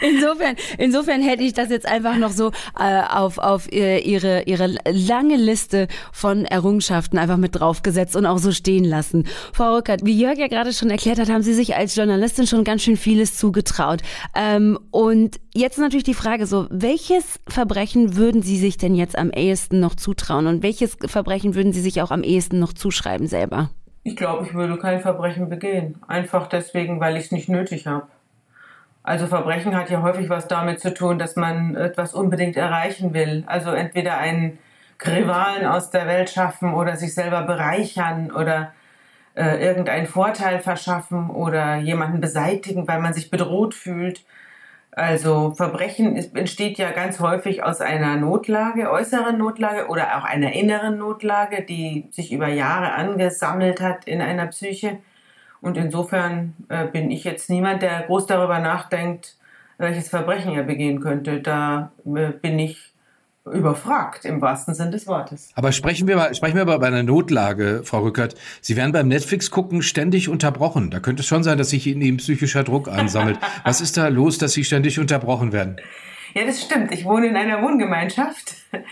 insofern, 0.00 0.56
insofern 0.78 1.22
hätte 1.22 1.42
ich 1.42 1.52
das 1.52 1.70
jetzt 1.70 1.86
einfach 1.86 2.16
noch 2.16 2.30
so 2.30 2.50
äh, 2.78 3.02
auf, 3.02 3.38
auf 3.38 3.70
ihre, 3.72 4.42
ihre 4.42 4.74
lange 4.90 5.36
Liste 5.36 5.88
von 6.12 6.44
Errungenschaften 6.44 7.18
einfach 7.18 7.36
mit 7.36 7.58
draufgesetzt 7.58 8.16
und 8.16 8.26
auch 8.26 8.38
so 8.38 8.52
stehen 8.52 8.84
lassen. 8.84 9.24
Frau 9.52 9.74
Rückert, 9.76 10.04
wie 10.04 10.18
Jörg 10.18 10.38
ja 10.38 10.48
gerade 10.48 10.72
schon 10.72 10.90
erklärt 10.90 11.18
hat, 11.18 11.28
haben 11.28 11.42
Sie 11.42 11.54
sich 11.54 11.76
als 11.76 11.94
Journalistin 11.96 12.46
schon 12.46 12.64
ganz 12.64 12.82
schön 12.82 12.96
vieles 12.96 13.36
zugetraut. 13.36 14.00
Ähm, 14.34 14.78
und 14.90 15.40
jetzt 15.54 15.78
natürlich 15.78 16.04
die 16.04 16.14
Frage 16.14 16.46
so, 16.46 16.66
welches 16.70 17.40
Verbrechen 17.48 18.16
würden 18.16 18.42
Sie 18.42 18.58
sich 18.58 18.76
denn 18.76 18.94
jetzt 18.94 19.18
am 19.18 19.30
ehesten 19.30 19.80
noch 19.80 19.94
zutrauen 19.94 20.46
und 20.46 20.62
welches 20.62 20.96
Verbrechen 21.06 21.54
würden 21.54 21.72
Sie 21.72 21.80
sich 21.80 22.00
auch 22.02 22.10
am 22.10 22.22
ehesten 22.22 22.58
noch 22.58 22.72
zuschreiben 22.78 23.26
selber? 23.26 23.70
Ich 24.04 24.16
glaube, 24.16 24.46
ich 24.46 24.54
würde 24.54 24.78
kein 24.78 25.00
Verbrechen 25.00 25.48
begehen. 25.48 26.00
Einfach 26.06 26.46
deswegen, 26.46 27.00
weil 27.00 27.16
ich 27.16 27.26
es 27.26 27.32
nicht 27.32 27.48
nötig 27.48 27.86
habe. 27.86 28.06
Also 29.02 29.26
Verbrechen 29.26 29.76
hat 29.76 29.90
ja 29.90 30.02
häufig 30.02 30.28
was 30.28 30.48
damit 30.48 30.80
zu 30.80 30.92
tun, 30.92 31.18
dass 31.18 31.36
man 31.36 31.76
etwas 31.76 32.14
unbedingt 32.14 32.56
erreichen 32.56 33.14
will. 33.14 33.44
Also 33.46 33.70
entweder 33.70 34.18
einen 34.18 34.58
Rivalen 35.04 35.66
aus 35.66 35.90
der 35.90 36.06
Welt 36.06 36.30
schaffen 36.30 36.74
oder 36.74 36.96
sich 36.96 37.14
selber 37.14 37.42
bereichern 37.42 38.30
oder 38.30 38.72
äh, 39.34 39.64
irgendeinen 39.64 40.06
Vorteil 40.06 40.58
verschaffen 40.58 41.30
oder 41.30 41.76
jemanden 41.76 42.20
beseitigen, 42.20 42.88
weil 42.88 43.00
man 43.00 43.14
sich 43.14 43.30
bedroht 43.30 43.74
fühlt. 43.74 44.24
Also 44.92 45.52
Verbrechen 45.52 46.16
ist, 46.16 46.34
entsteht 46.36 46.78
ja 46.78 46.90
ganz 46.90 47.20
häufig 47.20 47.62
aus 47.62 47.80
einer 47.80 48.16
Notlage, 48.16 48.90
äußeren 48.90 49.38
Notlage 49.38 49.88
oder 49.88 50.18
auch 50.18 50.24
einer 50.24 50.52
inneren 50.52 50.98
Notlage, 50.98 51.62
die 51.62 52.08
sich 52.10 52.32
über 52.32 52.48
Jahre 52.48 52.92
angesammelt 52.92 53.80
hat 53.80 54.06
in 54.06 54.20
einer 54.20 54.46
Psyche. 54.46 54.98
Und 55.60 55.76
insofern 55.76 56.54
äh, 56.68 56.86
bin 56.86 57.10
ich 57.10 57.24
jetzt 57.24 57.50
niemand, 57.50 57.82
der 57.82 58.02
groß 58.02 58.26
darüber 58.26 58.58
nachdenkt, 58.58 59.36
welches 59.76 60.08
Verbrechen 60.08 60.54
er 60.54 60.64
begehen 60.64 61.00
könnte. 61.00 61.40
Da 61.40 61.92
äh, 62.04 62.30
bin 62.30 62.58
ich 62.58 62.87
überfragt 63.50 64.24
im 64.24 64.40
wahrsten 64.40 64.74
Sinn 64.74 64.90
des 64.90 65.06
Wortes. 65.06 65.50
Aber 65.54 65.72
sprechen 65.72 66.08
wir 66.08 66.16
mal, 66.16 66.34
sprechen 66.34 66.56
wir 66.56 66.64
mal 66.64 66.78
bei 66.78 66.86
einer 66.86 67.02
Notlage, 67.02 67.82
Frau 67.84 68.00
Rückert. 68.00 68.34
Sie 68.60 68.76
werden 68.76 68.92
beim 68.92 69.08
Netflix 69.08 69.50
gucken 69.50 69.82
ständig 69.82 70.28
unterbrochen. 70.28 70.90
Da 70.90 71.00
könnte 71.00 71.20
es 71.20 71.26
schon 71.26 71.42
sein, 71.42 71.58
dass 71.58 71.70
sich 71.70 71.86
in 71.86 72.00
Ihnen 72.00 72.18
psychischer 72.18 72.64
Druck 72.64 72.88
ansammelt. 72.88 73.38
Was 73.64 73.80
ist 73.80 73.96
da 73.96 74.08
los, 74.08 74.38
dass 74.38 74.52
Sie 74.52 74.64
ständig 74.64 74.98
unterbrochen 74.98 75.52
werden? 75.52 75.76
Ja, 76.34 76.44
das 76.44 76.62
stimmt. 76.62 76.92
Ich 76.92 77.04
wohne 77.04 77.26
in 77.26 77.36
einer 77.36 77.62
Wohngemeinschaft. 77.62 78.54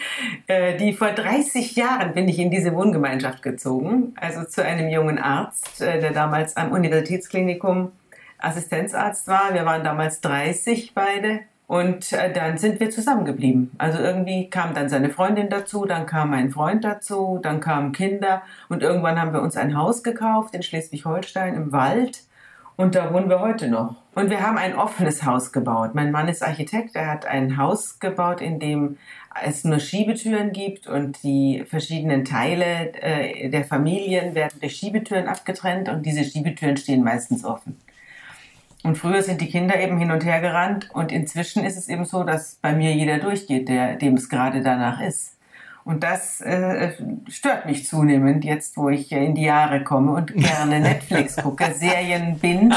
Äh, 0.46 0.78
die 0.78 0.94
vor 0.94 1.08
30 1.08 1.76
Jahren 1.76 2.14
bin 2.14 2.28
ich 2.28 2.38
in 2.38 2.50
diese 2.50 2.72
Wohngemeinschaft 2.72 3.42
gezogen. 3.42 4.14
Also 4.16 4.44
zu 4.44 4.64
einem 4.64 4.88
jungen 4.88 5.18
Arzt, 5.18 5.82
äh, 5.82 6.00
der 6.00 6.12
damals 6.12 6.56
am 6.56 6.72
Universitätsklinikum 6.72 7.92
Assistenzarzt 8.38 9.28
war. 9.28 9.52
Wir 9.52 9.66
waren 9.66 9.84
damals 9.84 10.20
30 10.22 10.92
beide 10.94 11.40
und 11.66 12.12
äh, 12.12 12.33
dann 12.33 12.59
sind 12.59 12.81
wir 12.81 12.90
zusammengeblieben. 12.90 13.72
Also 13.79 13.98
irgendwie 13.98 14.48
kam 14.48 14.74
dann 14.74 14.88
seine 14.88 15.11
Freundin 15.11 15.48
dazu, 15.50 15.85
dann 15.85 16.07
kam 16.07 16.31
mein 16.31 16.50
Freund 16.50 16.85
dazu, 16.85 17.38
dann 17.42 17.61
kamen 17.61 17.92
Kinder 17.92 18.42
und 18.68 18.83
irgendwann 18.83 19.20
haben 19.20 19.33
wir 19.33 19.42
uns 19.42 19.57
ein 19.57 19.76
Haus 19.76 20.02
gekauft 20.02 20.55
in 20.55 20.62
Schleswig-Holstein 20.62 21.55
im 21.55 21.72
Wald 21.72 22.22
und 22.76 22.94
da 22.94 23.12
wohnen 23.12 23.29
wir 23.29 23.40
heute 23.40 23.68
noch. 23.68 23.96
Und 24.14 24.31
wir 24.31 24.40
haben 24.40 24.59
ein 24.59 24.76
offenes 24.76 25.24
Haus 25.24 25.52
gebaut. 25.52 25.94
Mein 25.94 26.12
Mann 26.12 26.29
ist 26.29 26.42
Architekt, 26.42 26.94
er 26.94 27.11
hat 27.11 27.26
ein 27.26 27.57
Haus 27.57 27.98
gebaut, 27.98 28.40
in 28.40 28.61
dem 28.61 28.98
es 29.42 29.64
nur 29.64 29.81
Schiebetüren 29.81 30.52
gibt 30.52 30.87
und 30.87 31.22
die 31.22 31.64
verschiedenen 31.68 32.24
Teile 32.24 32.92
äh, 33.02 33.48
der 33.48 33.64
Familien 33.64 34.35
werden 34.35 34.61
durch 34.61 34.76
Schiebetüren 34.76 35.26
abgetrennt 35.26 35.88
und 35.88 36.07
diese 36.07 36.24
Schiebetüren 36.24 36.76
stehen 36.76 37.02
meistens 37.02 37.44
offen. 37.44 37.76
Und 38.87 38.96
früher 38.96 39.20
sind 39.20 39.40
die 39.40 39.49
Kinder 39.49 39.81
eben 39.81 39.99
hin 39.99 40.12
und 40.12 40.25
her 40.25 40.40
gerannt 40.40 40.90
und 40.94 41.11
inzwischen 41.11 41.64
ist 41.64 41.77
es 41.77 41.88
eben 41.88 42.05
so, 42.05 42.22
dass 42.22 42.55
bei 42.62 42.72
mir 42.72 42.92
jeder 42.92 43.18
durchgeht, 43.18 43.68
der, 43.68 43.96
dem 43.96 44.14
es 44.14 44.29
gerade 44.29 44.62
danach 44.62 45.01
ist. 45.01 45.37
Und 45.85 46.05
das 46.05 46.40
äh, 46.40 46.92
stört 47.29 47.66
mich 47.66 47.85
zunehmend 47.85 48.44
jetzt, 48.44 48.77
wo 48.77 48.88
ich 48.88 49.11
in 49.11 49.35
die 49.35 49.42
Jahre 49.42 49.83
komme 49.83 50.12
und 50.12 50.33
gerne 50.35 50.79
Netflix 50.81 51.37
gucke, 51.37 51.72
Serien 51.75 52.38
binge, 52.38 52.77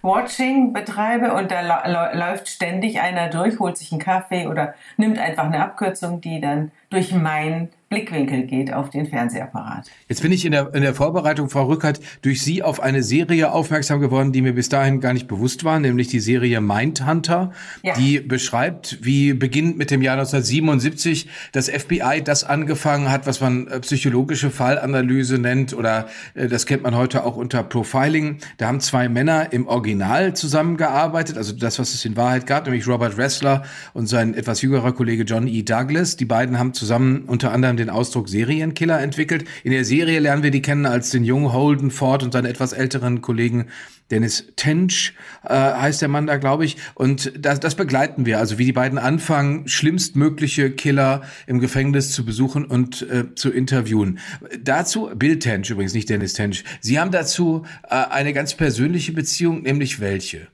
Watching 0.00 0.72
betreibe 0.72 1.34
und 1.34 1.50
da 1.50 2.12
läuft 2.14 2.48
ständig 2.48 3.02
einer 3.02 3.28
durch, 3.28 3.58
holt 3.58 3.76
sich 3.76 3.92
einen 3.92 4.00
Kaffee 4.00 4.46
oder 4.46 4.74
nimmt 4.96 5.18
einfach 5.18 5.44
eine 5.44 5.62
Abkürzung, 5.62 6.22
die 6.22 6.40
dann 6.40 6.70
durch 6.88 7.12
mein 7.12 7.68
Blickwinkel 7.88 8.46
geht 8.46 8.72
auf 8.72 8.90
den 8.90 9.06
Fernsehapparat. 9.06 9.88
Jetzt 10.08 10.20
bin 10.20 10.32
ich 10.32 10.44
in 10.44 10.50
der, 10.50 10.74
in 10.74 10.82
der 10.82 10.92
Vorbereitung, 10.92 11.48
Frau 11.48 11.66
Rückert, 11.66 12.00
durch 12.22 12.42
Sie 12.42 12.60
auf 12.60 12.80
eine 12.80 13.04
Serie 13.04 13.52
aufmerksam 13.52 14.00
geworden, 14.00 14.32
die 14.32 14.42
mir 14.42 14.54
bis 14.54 14.68
dahin 14.68 15.00
gar 15.00 15.12
nicht 15.12 15.28
bewusst 15.28 15.62
war, 15.62 15.78
nämlich 15.78 16.08
die 16.08 16.18
Serie 16.18 16.60
Mindhunter, 16.60 17.52
ja. 17.84 17.94
die 17.94 18.18
beschreibt, 18.18 18.98
wie 19.02 19.34
beginnend 19.34 19.78
mit 19.78 19.92
dem 19.92 20.02
Jahr 20.02 20.14
1977 20.14 21.28
das 21.52 21.68
FBI 21.68 22.22
das 22.24 22.42
angefangen 22.42 23.08
hat, 23.08 23.24
was 23.28 23.40
man 23.40 23.68
äh, 23.68 23.78
psychologische 23.78 24.50
Fallanalyse 24.50 25.38
nennt 25.38 25.72
oder 25.72 26.08
äh, 26.34 26.48
das 26.48 26.66
kennt 26.66 26.82
man 26.82 26.96
heute 26.96 27.24
auch 27.24 27.36
unter 27.36 27.62
Profiling. 27.62 28.38
Da 28.56 28.66
haben 28.66 28.80
zwei 28.80 29.08
Männer 29.08 29.52
im 29.52 29.68
Original 29.68 30.34
zusammengearbeitet, 30.34 31.38
also 31.38 31.52
das, 31.52 31.78
was 31.78 31.94
es 31.94 32.04
in 32.04 32.16
Wahrheit 32.16 32.48
gab, 32.48 32.64
nämlich 32.64 32.88
Robert 32.88 33.16
Ressler 33.16 33.62
und 33.94 34.08
sein 34.08 34.34
etwas 34.34 34.60
jüngerer 34.60 34.92
Kollege 34.92 35.22
John 35.22 35.46
E. 35.46 35.62
Douglas. 35.62 36.16
Die 36.16 36.24
beiden 36.24 36.58
haben 36.58 36.74
zusammen 36.74 37.26
unter 37.28 37.52
anderem 37.52 37.75
dann 37.76 37.86
den 37.86 37.90
Ausdruck 37.90 38.28
Serienkiller 38.28 39.00
entwickelt. 39.00 39.44
In 39.64 39.72
der 39.72 39.84
Serie 39.84 40.18
lernen 40.18 40.42
wir 40.42 40.50
die 40.50 40.62
kennen 40.62 40.86
als 40.86 41.10
den 41.10 41.24
jungen 41.24 41.52
Holden 41.52 41.90
Ford 41.90 42.22
und 42.22 42.32
seinen 42.32 42.46
etwas 42.46 42.72
älteren 42.72 43.22
Kollegen 43.22 43.66
Dennis 44.10 44.52
Tench 44.54 45.14
äh, 45.44 45.54
heißt 45.54 46.00
der 46.00 46.08
Mann 46.08 46.26
da, 46.26 46.36
glaube 46.36 46.64
ich. 46.64 46.76
Und 46.94 47.32
das, 47.36 47.58
das 47.58 47.74
begleiten 47.74 48.24
wir. 48.24 48.38
Also 48.38 48.58
wie 48.58 48.64
die 48.64 48.72
beiden 48.72 48.98
anfangen, 48.98 49.66
schlimmstmögliche 49.68 50.70
Killer 50.70 51.22
im 51.46 51.58
Gefängnis 51.58 52.12
zu 52.12 52.24
besuchen 52.24 52.64
und 52.64 53.02
äh, 53.02 53.34
zu 53.34 53.50
interviewen. 53.50 54.20
Dazu, 54.62 55.10
Bill 55.14 55.38
Tench 55.38 55.70
übrigens, 55.70 55.94
nicht 55.94 56.08
Dennis 56.08 56.34
Tench. 56.34 56.64
Sie 56.80 57.00
haben 57.00 57.10
dazu 57.10 57.66
äh, 57.82 57.94
eine 57.94 58.32
ganz 58.32 58.54
persönliche 58.54 59.12
Beziehung, 59.12 59.62
nämlich 59.62 60.00
welche? 60.00 60.46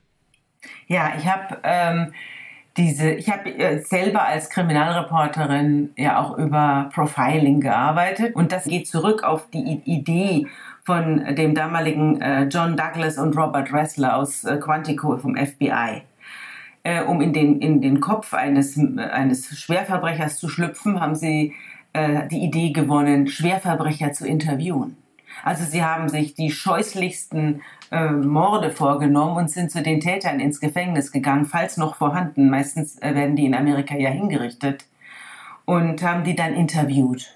Ja, 0.87 1.13
ich 1.17 1.25
habe 1.25 1.59
ähm, 1.63 2.13
diese, 2.77 3.11
ich 3.11 3.29
habe 3.29 3.49
äh, 3.49 3.79
selber 3.83 4.23
als 4.25 4.49
Kriminalreporterin 4.49 5.91
ja 5.95 6.19
auch 6.19 6.37
über 6.37 6.89
Profiling 6.93 7.61
gearbeitet 7.61 8.35
und 8.35 8.51
das 8.51 8.65
geht 8.65 8.87
zurück 8.87 9.23
auf 9.23 9.49
die 9.51 9.81
Idee 9.85 10.47
von 10.83 11.35
dem 11.35 11.53
damaligen 11.53 12.19
äh, 12.19 12.43
John 12.45 12.75
Douglas 12.75 13.17
und 13.17 13.37
Robert 13.37 13.71
Ressler 13.71 14.17
aus 14.17 14.43
äh, 14.43 14.57
Quantico 14.57 15.17
vom 15.17 15.35
FBI. 15.35 16.01
Um 17.07 17.21
in 17.21 17.31
den, 17.31 17.61
in 17.61 17.79
den 17.79 18.01
Kopf 18.01 18.33
eines, 18.33 18.77
eines 18.77 19.57
Schwerverbrechers 19.57 20.37
zu 20.37 20.49
schlüpfen, 20.49 20.99
haben 20.99 21.15
sie 21.15 21.53
die 21.95 22.43
Idee 22.43 22.73
gewonnen, 22.73 23.27
Schwerverbrecher 23.27 24.11
zu 24.11 24.27
interviewen. 24.27 24.97
Also 25.43 25.63
sie 25.63 25.83
haben 25.83 26.09
sich 26.09 26.35
die 26.35 26.51
scheußlichsten 26.51 27.61
äh, 27.91 28.11
Morde 28.11 28.71
vorgenommen 28.71 29.37
und 29.37 29.49
sind 29.49 29.71
zu 29.71 29.81
den 29.81 29.99
Tätern 29.99 30.39
ins 30.39 30.59
Gefängnis 30.59 31.11
gegangen, 31.11 31.45
falls 31.45 31.77
noch 31.77 31.95
vorhanden. 31.95 32.49
Meistens 32.49 32.97
äh, 32.99 33.15
werden 33.15 33.35
die 33.35 33.45
in 33.45 33.55
Amerika 33.55 33.95
ja 33.95 34.09
hingerichtet 34.09 34.85
und 35.65 36.03
haben 36.03 36.23
die 36.23 36.35
dann 36.35 36.53
interviewt 36.53 37.35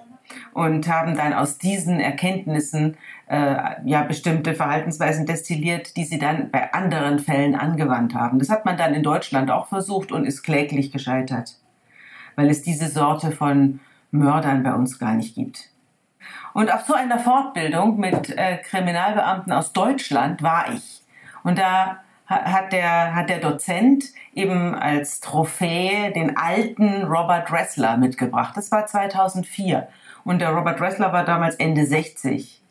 und 0.54 0.88
haben 0.88 1.16
dann 1.16 1.34
aus 1.34 1.58
diesen 1.58 2.00
Erkenntnissen 2.00 2.98
äh, 3.28 3.56
ja 3.86 4.04
bestimmte 4.04 4.54
Verhaltensweisen 4.54 5.26
destilliert, 5.26 5.96
die 5.98 6.04
sie 6.04 6.20
dann 6.20 6.52
bei 6.52 6.74
anderen 6.74 7.20
Fällen 7.20 7.56
angewandt 7.56 8.14
haben. 8.14 8.40
Das 8.40 8.50
hat 8.50 8.66
man 8.66 8.78
dann 8.78 8.94
in 8.94 9.04
Deutschland 9.04 9.52
auch 9.52 9.68
versucht 9.68 10.12
und 10.12 10.26
ist 10.26 10.44
kläglich 10.44 10.92
gescheitert, 10.92 11.58
weil 12.36 12.50
es 12.50 12.62
diese 12.62 12.88
Sorte 12.88 13.32
von 13.32 13.80
Mördern 14.12 14.64
bei 14.64 14.74
uns 14.74 15.00
gar 15.00 15.14
nicht 15.14 15.36
gibt. 15.36 15.70
Und 16.54 16.74
auf 16.74 16.86
so 16.86 16.94
einer 16.94 17.20
Fortbildung 17.20 18.00
mit 18.00 18.36
äh, 18.38 18.58
Kriminalbeamten 18.58 19.54
aus 19.54 19.74
Deutschland 19.74 20.42
war 20.42 20.66
ich. 20.74 21.02
Und 21.44 21.60
da 21.60 22.00
hat 22.26 22.74
der, 22.74 23.16
hat 23.16 23.30
der 23.30 23.40
Dozent 23.40 24.06
eben 24.34 24.76
als 24.76 25.22
Trophäe 25.22 26.12
den 26.12 26.36
alten 26.36 27.04
Robert 27.04 27.52
Ressler 27.52 27.98
mitgebracht. 27.98 28.56
Das 28.58 28.72
war 28.72 28.86
2004. 28.86 29.88
Und 30.26 30.40
der 30.42 30.50
Robert 30.50 30.82
Ressler 30.82 31.13
war 31.13 31.24
damals 31.24 31.56
Ende 31.56 31.86
60. 31.86 32.62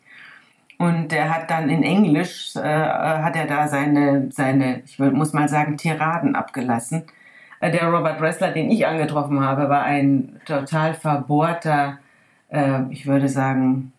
Und 0.77 1.11
der 1.11 1.33
hat 1.33 1.49
dann 1.49 1.69
in 1.69 1.81
Englisch, 1.81 2.55
äh, 2.55 2.61
hat 2.61 3.35
er 3.35 3.47
da 3.47 3.67
seine, 3.67 4.31
seine, 4.31 4.81
ich 4.85 4.99
muss 4.99 5.33
mal 5.33 5.49
sagen, 5.49 5.75
Tiraden 5.75 6.35
abgelassen. 6.35 7.03
Äh, 7.59 7.71
der 7.71 7.87
Robert 7.87 8.21
Ressler, 8.21 8.51
den 8.51 8.69
ich 8.69 8.85
angetroffen 8.85 9.43
habe, 9.43 9.69
war 9.69 9.83
ein 9.83 10.39
total 10.45 10.93
verbohrter, 10.93 11.97
äh, 12.49 12.81
ich 12.89 13.05
würde 13.05 13.29
sagen, 13.29 13.93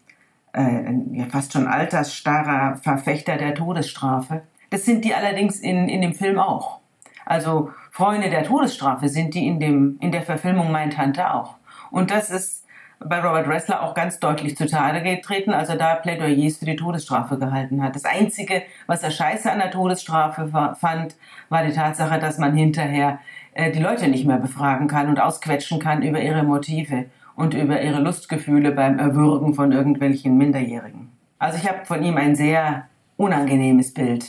äh, 0.52 0.92
ja, 1.12 1.26
fast 1.26 1.52
schon 1.52 1.66
altersstarrer 1.66 2.76
Verfechter 2.76 3.36
der 3.36 3.54
Todesstrafe. 3.54 4.42
Das 4.70 4.84
sind 4.84 5.04
die 5.04 5.14
allerdings 5.14 5.60
in, 5.60 5.88
in 5.88 6.00
dem 6.00 6.14
Film 6.14 6.38
auch. 6.38 6.80
Also 7.24 7.70
Freunde 7.90 8.30
der 8.30 8.44
Todesstrafe 8.44 9.08
sind 9.08 9.34
die 9.34 9.46
in, 9.46 9.60
dem, 9.60 9.98
in 10.00 10.12
der 10.12 10.22
Verfilmung 10.22 10.72
Mein 10.72 10.90
Tante 10.90 11.32
auch. 11.32 11.56
Und 11.90 12.10
das 12.10 12.30
ist 12.30 12.64
bei 13.00 13.20
Robert 13.20 13.46
Ressler 13.46 13.82
auch 13.82 13.94
ganz 13.94 14.18
deutlich 14.18 14.56
zutage 14.56 15.02
getreten, 15.02 15.52
als 15.52 15.68
er 15.68 15.76
da 15.76 15.94
Plädoyers 15.94 16.56
für 16.56 16.64
die 16.64 16.76
Todesstrafe 16.76 17.38
gehalten 17.38 17.82
hat. 17.82 17.94
Das 17.94 18.04
Einzige, 18.04 18.62
was 18.86 19.02
er 19.02 19.10
scheiße 19.10 19.50
an 19.50 19.58
der 19.58 19.70
Todesstrafe 19.70 20.48
fand, 20.78 21.16
war 21.48 21.64
die 21.64 21.72
Tatsache, 21.72 22.18
dass 22.18 22.38
man 22.38 22.56
hinterher 22.56 23.20
äh, 23.52 23.70
die 23.70 23.78
Leute 23.78 24.08
nicht 24.08 24.26
mehr 24.26 24.38
befragen 24.38 24.88
kann 24.88 25.08
und 25.08 25.20
ausquetschen 25.20 25.78
kann 25.78 26.02
über 26.02 26.20
ihre 26.20 26.42
Motive 26.42 27.06
und 27.38 27.54
über 27.54 27.80
ihre 27.80 28.00
Lustgefühle 28.00 28.72
beim 28.72 28.98
Erwürgen 28.98 29.54
von 29.54 29.70
irgendwelchen 29.70 30.36
Minderjährigen. 30.36 31.08
Also 31.38 31.56
ich 31.56 31.68
habe 31.68 31.84
von 31.84 32.02
ihm 32.02 32.16
ein 32.16 32.34
sehr 32.34 32.88
unangenehmes 33.16 33.94
Bild 33.94 34.26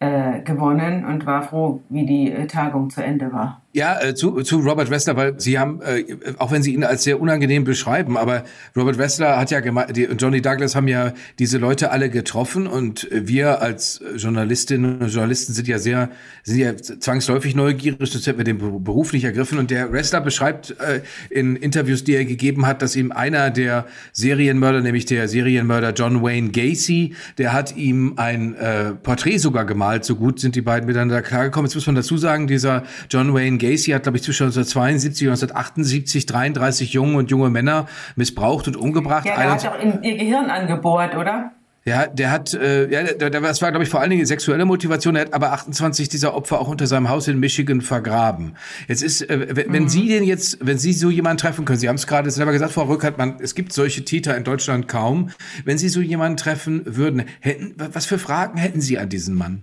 äh, 0.00 0.40
gewonnen 0.40 1.04
und 1.04 1.26
war 1.26 1.42
froh, 1.42 1.82
wie 1.90 2.06
die 2.06 2.32
äh, 2.32 2.46
Tagung 2.46 2.88
zu 2.88 3.04
Ende 3.04 3.30
war. 3.30 3.60
Ja, 3.76 4.00
äh, 4.00 4.14
zu, 4.14 4.40
zu 4.40 4.60
Robert 4.60 4.88
Wessler, 4.88 5.16
weil 5.16 5.38
Sie 5.38 5.58
haben, 5.58 5.82
äh, 5.82 6.02
auch 6.38 6.50
wenn 6.50 6.62
Sie 6.62 6.72
ihn 6.72 6.82
als 6.82 7.02
sehr 7.02 7.20
unangenehm 7.20 7.64
beschreiben, 7.64 8.16
aber 8.16 8.44
Robert 8.74 8.96
Wessler 8.96 9.38
hat 9.38 9.50
ja 9.50 9.60
gemeint, 9.60 9.94
Johnny 10.18 10.40
Douglas 10.40 10.74
haben 10.74 10.88
ja 10.88 11.12
diese 11.38 11.58
Leute 11.58 11.90
alle 11.90 12.08
getroffen 12.08 12.66
und 12.66 13.06
wir 13.12 13.60
als 13.60 14.00
Journalistinnen 14.16 15.02
und 15.02 15.08
Journalisten 15.08 15.52
sind 15.52 15.68
ja 15.68 15.78
sehr, 15.78 16.08
sind 16.42 16.56
ja 16.56 16.74
zwangsläufig 16.74 17.54
neugierig, 17.54 17.98
das 17.98 18.26
hätten 18.26 18.38
wir 18.38 18.44
den 18.46 18.56
Beruf 18.56 19.12
nicht 19.12 19.24
ergriffen 19.24 19.58
und 19.58 19.70
der 19.70 19.92
Wessler 19.92 20.22
beschreibt 20.22 20.74
äh, 20.80 21.02
in 21.28 21.54
Interviews, 21.54 22.02
die 22.02 22.14
er 22.14 22.24
gegeben 22.24 22.66
hat, 22.66 22.80
dass 22.80 22.96
ihm 22.96 23.12
einer 23.12 23.50
der 23.50 23.84
Serienmörder, 24.12 24.80
nämlich 24.80 25.04
der 25.04 25.28
Serienmörder 25.28 25.92
John 25.92 26.22
Wayne 26.22 26.48
Gacy, 26.48 27.14
der 27.36 27.52
hat 27.52 27.76
ihm 27.76 28.14
ein 28.16 28.54
äh, 28.54 28.92
Porträt 28.94 29.36
sogar 29.36 29.66
gemalt, 29.66 30.06
so 30.06 30.16
gut 30.16 30.40
sind 30.40 30.56
die 30.56 30.62
beiden 30.62 30.86
miteinander 30.86 31.20
klargekommen. 31.20 31.66
Jetzt 31.68 31.74
muss 31.74 31.84
man 31.84 31.96
dazu 31.96 32.16
sagen, 32.16 32.46
dieser 32.46 32.82
John 33.10 33.34
Wayne 33.34 33.58
Gacy 33.58 33.65
hat, 33.74 34.02
glaube 34.02 34.18
ich, 34.18 34.24
zwischen 34.24 34.44
1972 34.44 35.28
und 35.28 35.32
1978 35.32 36.26
33 36.26 36.92
junge 36.92 37.18
und 37.18 37.30
junge 37.30 37.50
Männer 37.50 37.86
missbraucht 38.16 38.68
und 38.68 38.76
umgebracht. 38.76 39.26
Ja, 39.26 39.36
der 39.36 39.50
hat 39.50 39.64
doch 39.64 39.80
in 39.80 40.02
ihr 40.02 40.16
Gehirn 40.16 40.50
angebohrt, 40.50 41.16
oder? 41.16 41.52
Ja, 41.86 42.08
der 42.08 42.32
hat, 42.32 42.52
äh, 42.52 42.90
ja, 42.90 43.04
das 43.30 43.62
war, 43.62 43.70
glaube 43.70 43.84
ich, 43.84 43.88
vor 43.88 44.00
allen 44.00 44.10
Dingen 44.10 44.26
sexuelle 44.26 44.64
Motivation. 44.64 45.14
Er 45.14 45.26
hat 45.26 45.34
aber 45.34 45.52
28 45.52 46.08
dieser 46.08 46.34
Opfer 46.34 46.60
auch 46.60 46.66
unter 46.66 46.88
seinem 46.88 47.08
Haus 47.08 47.28
in 47.28 47.38
Michigan 47.38 47.80
vergraben. 47.80 48.56
Jetzt 48.88 49.04
ist, 49.04 49.22
äh, 49.22 49.54
wenn, 49.54 49.72
wenn 49.72 49.82
mhm. 49.84 49.88
Sie 49.88 50.08
den 50.08 50.24
jetzt, 50.24 50.58
wenn 50.60 50.78
Sie 50.78 50.92
so 50.92 51.10
jemanden 51.10 51.38
treffen 51.38 51.64
können, 51.64 51.78
Sie 51.78 51.88
haben 51.88 51.94
es 51.94 52.08
gerade 52.08 52.28
selber 52.32 52.50
gesagt, 52.50 52.72
Frau 52.72 52.82
Rückert, 52.82 53.18
man, 53.18 53.36
es 53.38 53.54
gibt 53.54 53.72
solche 53.72 54.04
Täter 54.04 54.36
in 54.36 54.42
Deutschland 54.42 54.88
kaum. 54.88 55.30
Wenn 55.64 55.78
Sie 55.78 55.88
so 55.88 56.00
jemanden 56.00 56.36
treffen 56.36 56.82
würden, 56.86 57.22
hätten, 57.38 57.76
was 57.76 58.04
für 58.04 58.18
Fragen 58.18 58.58
hätten 58.58 58.80
Sie 58.80 58.98
an 58.98 59.08
diesen 59.08 59.36
Mann? 59.36 59.62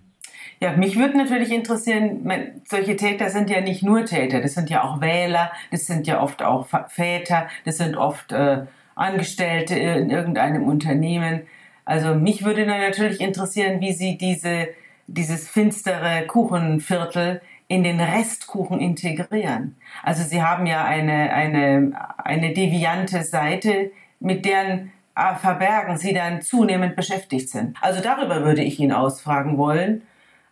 Ja, 0.63 0.71
mich 0.77 0.97
würde 0.97 1.17
natürlich 1.17 1.51
interessieren, 1.51 2.25
solche 2.63 2.95
Täter 2.95 3.29
sind 3.29 3.49
ja 3.49 3.59
nicht 3.59 3.83
nur 3.83 4.05
Täter, 4.05 4.39
das 4.39 4.53
sind 4.53 4.69
ja 4.69 4.85
auch 4.85 5.01
Wähler, 5.01 5.51
das 5.71 5.87
sind 5.87 6.07
ja 6.07 6.21
oft 6.21 6.41
auch 6.41 6.67
Väter, 6.87 7.49
das 7.65 7.79
sind 7.79 7.97
oft 7.97 8.31
äh, 8.31 8.61
Angestellte 8.95 9.77
in 9.77 10.09
irgendeinem 10.09 10.63
Unternehmen. 10.63 11.41
Also 11.83 12.15
mich 12.15 12.45
würde 12.45 12.65
dann 12.65 12.79
natürlich 12.79 13.19
interessieren, 13.19 13.81
wie 13.81 13.91
sie 13.91 14.17
diese, 14.17 14.69
dieses 15.07 15.49
finstere 15.49 16.27
Kuchenviertel 16.27 17.41
in 17.67 17.83
den 17.83 17.99
Restkuchen 17.99 18.79
integrieren. 18.79 19.75
Also 20.01 20.23
sie 20.23 20.41
haben 20.41 20.65
ja 20.65 20.85
eine, 20.85 21.33
eine, 21.33 21.91
eine 22.23 22.53
deviante 22.53 23.23
Seite, 23.23 23.91
mit 24.21 24.45
deren 24.45 24.93
äh, 25.17 25.35
Verbergen 25.35 25.97
sie 25.97 26.13
dann 26.13 26.41
zunehmend 26.41 26.95
beschäftigt 26.95 27.49
sind. 27.49 27.75
Also 27.81 28.01
darüber 28.01 28.45
würde 28.45 28.63
ich 28.63 28.79
ihn 28.79 28.93
ausfragen 28.93 29.57
wollen 29.57 30.03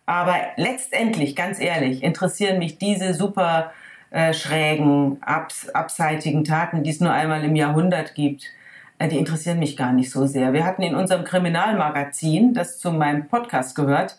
aber 0.06 0.36
letztendlich, 0.56 1.36
ganz 1.36 1.60
ehrlich, 1.60 2.02
interessieren 2.02 2.58
mich 2.58 2.78
diese 2.78 3.14
super 3.14 3.72
äh, 4.10 4.34
schrägen, 4.34 5.22
abs 5.22 5.68
abseitigen 5.70 6.44
Taten, 6.44 6.82
die 6.82 6.90
es 6.90 7.00
nur 7.00 7.12
einmal 7.12 7.44
im 7.44 7.56
Jahrhundert 7.56 8.14
gibt. 8.14 8.44
Äh, 8.98 9.08
die 9.08 9.18
interessieren 9.18 9.58
mich 9.58 9.76
gar 9.76 9.92
nicht 9.92 10.10
so 10.10 10.26
sehr. 10.26 10.52
Wir 10.52 10.64
hatten 10.64 10.82
in 10.82 10.94
unserem 10.94 11.24
Kriminalmagazin, 11.24 12.52
das 12.52 12.78
zu 12.78 12.90
meinem 12.92 13.28
Podcast 13.28 13.76
gehört, 13.76 14.18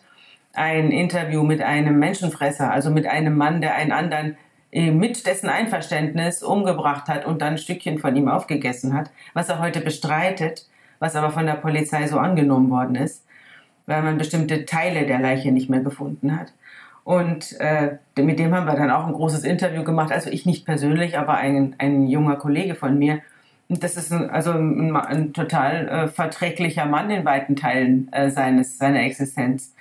ein 0.52 0.90
Interview 0.90 1.42
mit 1.42 1.60
einem 1.60 1.98
Menschenfresser, 1.98 2.70
also 2.70 2.90
mit 2.90 3.06
einem 3.06 3.36
Mann, 3.36 3.60
der 3.60 3.74
einen 3.74 3.92
anderen 3.92 4.36
äh, 4.72 4.90
mit 4.90 5.26
dessen 5.26 5.48
Einverständnis 5.48 6.42
umgebracht 6.42 7.08
hat 7.08 7.26
und 7.26 7.42
dann 7.42 7.54
ein 7.54 7.58
Stückchen 7.58 7.98
von 7.98 8.16
ihm 8.16 8.28
aufgegessen 8.28 8.94
hat, 8.94 9.10
was 9.34 9.48
er 9.48 9.58
heute 9.58 9.80
bestreitet, 9.80 10.66
was 10.98 11.14
aber 11.14 11.30
von 11.30 11.46
der 11.46 11.54
Polizei 11.54 12.06
so 12.06 12.18
angenommen 12.18 12.70
worden 12.70 12.96
ist 12.96 13.24
weil 13.86 14.02
man 14.02 14.18
bestimmte 14.18 14.64
Teile 14.64 15.06
der 15.06 15.18
Leiche 15.18 15.52
nicht 15.52 15.70
mehr 15.70 15.80
gefunden 15.80 16.38
hat. 16.38 16.52
Und 17.04 17.60
äh, 17.60 17.98
mit 18.16 18.38
dem 18.38 18.54
haben 18.54 18.66
wir 18.66 18.74
dann 18.74 18.90
auch 18.90 19.06
ein 19.06 19.12
großes 19.12 19.44
Interview 19.44 19.84
gemacht. 19.84 20.10
Also 20.10 20.30
ich 20.30 20.46
nicht 20.46 20.64
persönlich, 20.64 21.18
aber 21.18 21.34
ein, 21.34 21.74
ein 21.78 22.06
junger 22.06 22.36
Kollege 22.36 22.74
von 22.74 22.98
mir. 22.98 23.20
Und 23.68 23.82
das 23.82 23.96
ist 23.96 24.12
ein, 24.12 24.30
also 24.30 24.52
ein, 24.52 24.96
ein 24.96 25.32
total 25.34 25.88
äh, 25.88 26.08
verträglicher 26.08 26.86
Mann 26.86 27.10
in 27.10 27.24
weiten 27.24 27.56
Teilen 27.56 28.10
äh, 28.12 28.30
seines, 28.30 28.78
seiner 28.78 29.02
Existenz. 29.02 29.74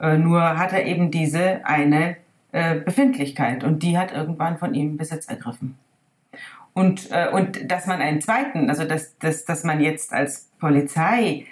Äh, 0.00 0.18
nur 0.18 0.58
hat 0.58 0.72
er 0.72 0.84
eben 0.86 1.12
diese 1.12 1.64
eine 1.64 2.16
äh, 2.50 2.76
Befindlichkeit 2.76 3.62
und 3.62 3.82
die 3.82 3.96
hat 3.96 4.12
irgendwann 4.12 4.58
von 4.58 4.74
ihm 4.74 4.96
Besitz 4.96 5.26
ergriffen. 5.26 5.76
Und, 6.72 7.10
äh, 7.12 7.28
und 7.30 7.70
dass 7.70 7.86
man 7.86 8.00
einen 8.00 8.20
zweiten, 8.20 8.68
also 8.68 8.84
dass, 8.84 9.16
dass, 9.18 9.44
dass 9.44 9.62
man 9.62 9.80
jetzt 9.80 10.12
als 10.12 10.50
Polizei 10.58 11.46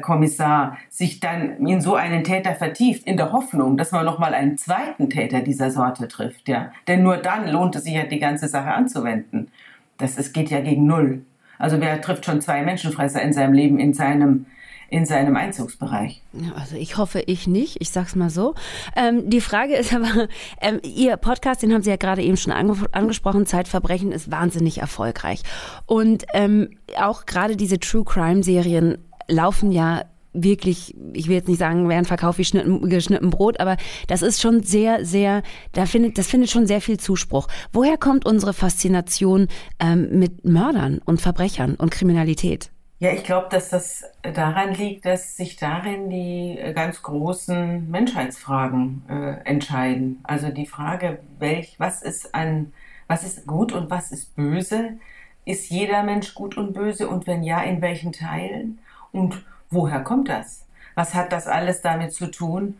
Kommissar 0.00 0.76
sich 0.88 1.20
dann 1.20 1.66
in 1.66 1.80
so 1.80 1.94
einen 1.94 2.24
Täter 2.24 2.54
vertieft, 2.54 3.06
in 3.06 3.16
der 3.16 3.32
Hoffnung, 3.32 3.76
dass 3.76 3.92
man 3.92 4.04
nochmal 4.04 4.34
einen 4.34 4.58
zweiten 4.58 5.08
Täter 5.10 5.40
dieser 5.40 5.70
Sorte 5.70 6.08
trifft, 6.08 6.48
ja. 6.48 6.72
Denn 6.88 7.02
nur 7.02 7.16
dann 7.16 7.48
lohnt 7.48 7.76
es 7.76 7.84
sich 7.84 7.94
ja, 7.94 8.04
die 8.04 8.18
ganze 8.18 8.48
Sache 8.48 8.72
anzuwenden. 8.72 9.50
Das, 9.98 10.18
es 10.18 10.32
geht 10.32 10.50
ja 10.50 10.60
gegen 10.60 10.86
Null. 10.86 11.24
Also 11.58 11.80
wer 11.80 12.00
trifft 12.00 12.26
schon 12.26 12.40
zwei 12.40 12.62
Menschenfresser 12.62 13.22
in 13.22 13.32
seinem 13.32 13.52
Leben, 13.52 13.78
in 13.78 13.94
seinem 13.94 14.46
in 14.92 15.06
seinem 15.06 15.36
Einzugsbereich. 15.36 16.22
Also 16.54 16.76
ich 16.76 16.98
hoffe, 16.98 17.22
ich 17.26 17.46
nicht. 17.46 17.78
Ich 17.80 17.88
sag's 17.88 18.14
mal 18.14 18.28
so. 18.28 18.54
Ähm, 18.94 19.30
die 19.30 19.40
Frage 19.40 19.74
ist 19.74 19.94
aber, 19.94 20.28
ähm, 20.60 20.80
Ihr 20.84 21.16
Podcast, 21.16 21.62
den 21.62 21.72
haben 21.72 21.82
Sie 21.82 21.88
ja 21.88 21.96
gerade 21.96 22.22
eben 22.22 22.36
schon 22.36 22.52
ange 22.52 22.76
angesprochen, 22.92 23.46
Zeitverbrechen 23.46 24.12
ist 24.12 24.30
wahnsinnig 24.30 24.78
erfolgreich. 24.78 25.42
Und 25.86 26.26
ähm, 26.34 26.76
auch 27.00 27.24
gerade 27.24 27.56
diese 27.56 27.80
True 27.80 28.04
Crime 28.04 28.42
Serien 28.42 28.98
laufen 29.28 29.72
ja 29.72 30.02
wirklich, 30.34 30.94
ich 31.12 31.28
will 31.28 31.36
jetzt 31.36 31.48
nicht 31.48 31.58
sagen, 31.58 31.88
werden 31.88 32.04
verkauft 32.04 32.38
wie 32.38 32.44
schnitten, 32.44 32.88
geschnitten 32.88 33.30
Brot, 33.30 33.60
aber 33.60 33.76
das 34.08 34.22
ist 34.22 34.40
schon 34.40 34.62
sehr, 34.62 35.04
sehr, 35.04 35.42
da 35.72 35.86
findet, 35.86 36.18
das 36.18 36.26
findet 36.26 36.50
schon 36.50 36.66
sehr 36.66 36.80
viel 36.80 36.98
Zuspruch. 36.98 37.48
Woher 37.72 37.98
kommt 37.98 38.24
unsere 38.24 38.54
Faszination 38.54 39.48
ähm, 39.78 40.18
mit 40.18 40.44
Mördern 40.44 41.00
und 41.04 41.20
Verbrechern 41.20 41.74
und 41.74 41.90
Kriminalität? 41.90 42.70
Ja, 42.98 43.10
ich 43.10 43.24
glaube, 43.24 43.48
dass 43.50 43.68
das 43.68 44.04
daran 44.22 44.74
liegt, 44.74 45.04
dass 45.04 45.36
sich 45.36 45.56
darin 45.56 46.08
die 46.08 46.56
ganz 46.72 47.02
großen 47.02 47.90
Menschheitsfragen 47.90 49.02
äh, 49.08 49.44
entscheiden. 49.44 50.20
Also 50.22 50.50
die 50.50 50.66
Frage, 50.66 51.18
welch, 51.40 51.74
was 51.78 52.00
ist 52.02 52.32
an, 52.32 52.72
was 53.08 53.24
ist 53.24 53.44
gut 53.44 53.72
und 53.72 53.90
was 53.90 54.12
ist 54.12 54.36
böse? 54.36 54.98
Ist 55.44 55.68
jeder 55.68 56.04
Mensch 56.04 56.32
gut 56.34 56.56
und 56.56 56.74
böse 56.74 57.08
und 57.08 57.26
wenn 57.26 57.42
ja, 57.42 57.60
in 57.62 57.82
welchen 57.82 58.12
Teilen? 58.12 58.78
Und 59.12 59.44
woher 59.70 60.00
kommt 60.00 60.28
das? 60.28 60.66
Was 60.94 61.14
hat 61.14 61.32
das 61.32 61.46
alles 61.46 61.80
damit 61.80 62.12
zu 62.12 62.30
tun, 62.30 62.78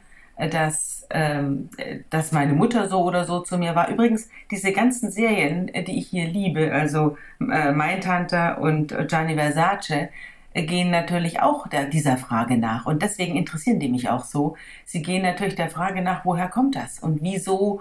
dass, 0.50 1.06
ähm, 1.10 1.68
dass 2.10 2.32
meine 2.32 2.54
Mutter 2.54 2.88
so 2.88 3.02
oder 3.02 3.24
so 3.24 3.40
zu 3.40 3.58
mir 3.58 3.74
war. 3.74 3.88
Übrigens, 3.88 4.28
diese 4.50 4.72
ganzen 4.72 5.10
Serien, 5.10 5.66
die 5.66 5.98
ich 5.98 6.08
hier 6.08 6.26
liebe, 6.26 6.72
also 6.72 7.16
äh, 7.40 7.72
Mein 7.72 8.00
Tante 8.00 8.56
und 8.60 8.96
Gianni 9.08 9.34
Versace, 9.34 10.08
gehen 10.54 10.90
natürlich 10.90 11.40
auch 11.40 11.66
der, 11.66 11.86
dieser 11.86 12.16
Frage 12.16 12.58
nach. 12.58 12.86
Und 12.86 13.02
deswegen 13.02 13.36
interessieren 13.36 13.78
die 13.78 13.88
mich 13.88 14.10
auch 14.10 14.24
so. 14.24 14.56
Sie 14.84 15.02
gehen 15.02 15.22
natürlich 15.22 15.54
der 15.54 15.70
Frage 15.70 16.02
nach, 16.02 16.24
woher 16.24 16.48
kommt 16.48 16.76
das? 16.76 16.98
Und 16.98 17.22
wieso 17.22 17.80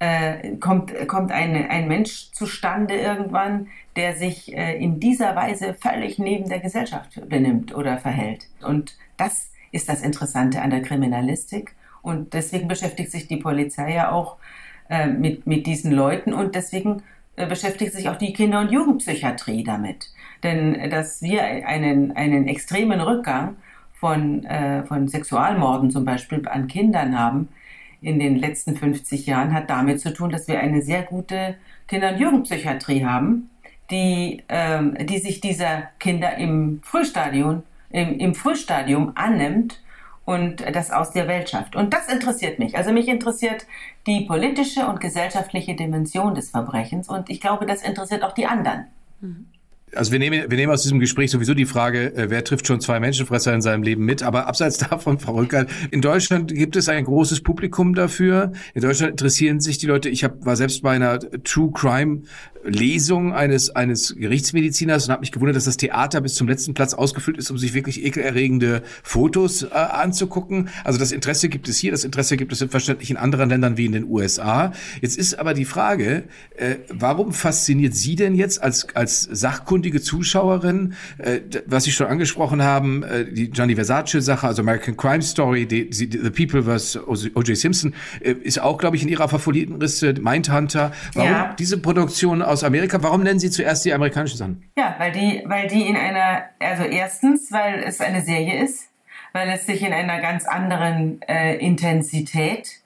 äh, 0.00 0.56
kommt, 0.56 0.92
kommt 1.08 1.30
ein, 1.30 1.54
ein 1.54 1.86
Mensch 1.86 2.32
zustande 2.32 2.94
irgendwann, 2.94 3.68
der 3.96 4.16
sich 4.16 4.56
äh, 4.56 4.76
in 4.76 4.98
dieser 4.98 5.36
Weise 5.36 5.74
völlig 5.74 6.18
neben 6.18 6.48
der 6.48 6.58
Gesellschaft 6.58 7.20
benimmt 7.28 7.74
oder 7.74 7.98
verhält? 7.98 8.48
Und 8.62 8.96
das 9.16 9.50
ist 9.72 9.88
das 9.88 10.02
Interessante 10.02 10.62
an 10.62 10.70
der 10.70 10.82
Kriminalistik. 10.82 11.74
Und 12.02 12.32
deswegen 12.32 12.66
beschäftigt 12.66 13.12
sich 13.12 13.28
die 13.28 13.36
Polizei 13.36 13.94
ja 13.94 14.10
auch 14.10 14.38
äh, 14.88 15.06
mit, 15.06 15.46
mit 15.46 15.66
diesen 15.66 15.92
Leuten 15.92 16.32
und 16.32 16.54
deswegen 16.54 17.02
äh, 17.36 17.46
beschäftigt 17.46 17.92
sich 17.92 18.08
auch 18.08 18.16
die 18.16 18.32
Kinder- 18.32 18.60
und 18.60 18.72
Jugendpsychiatrie 18.72 19.64
damit. 19.64 20.10
Denn 20.42 20.90
dass 20.90 21.20
wir 21.20 21.42
einen, 21.44 22.16
einen 22.16 22.48
extremen 22.48 23.02
Rückgang 23.02 23.56
von, 23.92 24.44
äh, 24.46 24.82
von 24.84 25.08
Sexualmorden 25.08 25.90
zum 25.90 26.06
Beispiel 26.06 26.48
an 26.48 26.68
Kindern 26.68 27.18
haben 27.18 27.48
in 28.00 28.18
den 28.18 28.36
letzten 28.36 28.76
50 28.76 29.26
Jahren, 29.26 29.52
hat 29.52 29.70
damit 29.70 30.00
zu 30.00 30.12
tun, 30.12 30.30
dass 30.30 30.48
wir 30.48 30.60
eine 30.60 30.82
sehr 30.82 31.02
gute 31.02 31.56
Kinder- 31.86 32.12
und 32.12 32.20
Jugendpsychiatrie 32.20 33.04
haben, 33.04 33.50
die, 33.90 34.42
ähm, 34.48 34.96
die 35.00 35.18
sich 35.18 35.40
dieser 35.40 35.88
Kinder 35.98 36.36
im 36.36 36.80
Frühstadium, 36.82 37.62
im, 37.90 38.18
im 38.18 38.34
Frühstadium 38.34 39.12
annimmt 39.16 39.80
und 40.24 40.64
das 40.74 40.90
aus 40.90 41.10
der 41.10 41.26
Welt 41.26 41.50
schafft. 41.50 41.74
Und 41.74 41.92
das 41.92 42.08
interessiert 42.08 42.58
mich. 42.58 42.76
Also 42.76 42.92
mich 42.92 43.08
interessiert 43.08 43.66
die 44.06 44.22
politische 44.26 44.86
und 44.86 45.00
gesellschaftliche 45.00 45.74
Dimension 45.74 46.34
des 46.34 46.50
Verbrechens 46.50 47.08
und 47.08 47.30
ich 47.30 47.40
glaube, 47.40 47.66
das 47.66 47.82
interessiert 47.82 48.22
auch 48.22 48.32
die 48.32 48.46
anderen. 48.46 48.86
Mhm. 49.20 49.46
Also 49.94 50.12
wir 50.12 50.18
nehmen, 50.18 50.50
wir 50.50 50.56
nehmen 50.56 50.72
aus 50.72 50.82
diesem 50.82 51.00
Gespräch 51.00 51.30
sowieso 51.30 51.54
die 51.54 51.66
Frage, 51.66 52.14
äh, 52.14 52.30
wer 52.30 52.44
trifft 52.44 52.66
schon 52.66 52.80
zwei 52.80 53.00
Menschenfresser 53.00 53.52
in 53.52 53.60
seinem 53.60 53.82
Leben 53.82 54.04
mit. 54.04 54.22
Aber 54.22 54.46
abseits 54.46 54.78
davon, 54.90 55.18
Frau 55.18 55.34
Rückert, 55.34 55.70
in 55.90 56.00
Deutschland 56.00 56.54
gibt 56.54 56.76
es 56.76 56.88
ein 56.88 57.04
großes 57.04 57.42
Publikum 57.42 57.94
dafür. 57.94 58.52
In 58.74 58.82
Deutschland 58.82 59.12
interessieren 59.12 59.60
sich 59.60 59.78
die 59.78 59.86
Leute. 59.86 60.08
Ich 60.08 60.24
hab, 60.24 60.44
war 60.44 60.56
selbst 60.56 60.82
bei 60.82 60.92
einer 60.92 61.18
True 61.44 61.70
Crime 61.72 62.22
Lesung 62.64 63.32
eines, 63.32 63.70
eines 63.70 64.14
Gerichtsmediziners 64.16 65.06
und 65.06 65.12
habe 65.12 65.20
mich 65.20 65.32
gewundert, 65.32 65.56
dass 65.56 65.64
das 65.64 65.76
Theater 65.76 66.20
bis 66.20 66.34
zum 66.34 66.48
letzten 66.48 66.74
Platz 66.74 66.94
ausgefüllt 66.94 67.38
ist, 67.38 67.50
um 67.50 67.58
sich 67.58 67.74
wirklich 67.74 68.04
ekelerregende 68.04 68.82
Fotos 69.02 69.62
äh, 69.62 69.68
anzugucken. 69.68 70.68
Also 70.84 70.98
das 70.98 71.12
Interesse 71.12 71.48
gibt 71.48 71.68
es 71.68 71.78
hier, 71.78 71.90
das 71.90 72.04
Interesse 72.04 72.36
gibt 72.36 72.52
es 72.52 72.58
selbstverständlich 72.58 73.10
in 73.10 73.16
anderen 73.16 73.48
Ländern 73.48 73.76
wie 73.76 73.86
in 73.86 73.92
den 73.92 74.04
USA. 74.04 74.72
Jetzt 75.00 75.16
ist 75.16 75.38
aber 75.38 75.54
die 75.54 75.64
Frage, 75.64 76.24
äh, 76.56 76.76
warum 76.90 77.32
fasziniert 77.32 77.94
Sie 77.94 78.16
denn 78.16 78.34
jetzt 78.34 78.62
als, 78.62 78.94
als 78.94 79.22
sachkundige 79.22 80.00
Zuschauerin, 80.00 80.94
äh, 81.18 81.40
was 81.66 81.84
Sie 81.84 81.92
schon 81.92 82.06
angesprochen 82.08 82.62
haben, 82.62 83.02
äh, 83.02 83.30
die 83.32 83.50
Gianni 83.50 83.74
Versace-Sache, 83.74 84.46
also 84.46 84.62
American 84.62 84.96
Crime 84.96 85.22
Story, 85.22 85.66
die, 85.66 85.88
die, 85.88 86.10
The 86.10 86.30
People 86.30 86.64
vs. 86.64 86.98
O.J. 87.06 87.56
Simpson, 87.56 87.94
äh, 88.20 88.32
ist 88.32 88.60
auch, 88.60 88.78
glaube 88.78 88.96
ich, 88.96 89.02
in 89.02 89.08
Ihrer 89.08 89.28
Favoritenliste 89.28 90.14
Mindhunter. 90.20 90.92
Warum 91.14 91.30
ja. 91.30 91.56
diese 91.58 91.78
Produktion 91.78 92.42
aus 92.50 92.64
Amerika. 92.64 93.02
Warum 93.02 93.22
nennen 93.22 93.38
Sie 93.38 93.50
zuerst 93.50 93.84
die 93.84 93.94
amerikanischen 93.94 94.36
Sachen? 94.36 94.70
Ja, 94.76 94.96
weil 94.98 95.12
die, 95.12 95.42
weil 95.46 95.68
die 95.68 95.86
in 95.86 95.96
einer, 95.96 96.44
also 96.58 96.82
erstens, 96.82 97.50
weil 97.52 97.82
es 97.82 98.00
eine 98.00 98.20
Serie 98.22 98.62
ist, 98.62 98.88
weil 99.32 99.48
es 99.50 99.66
sich 99.66 99.82
in 99.82 99.92
einer 99.92 100.20
ganz 100.20 100.46
anderen 100.46 101.22
äh, 101.22 101.56
Intensität 101.56 102.80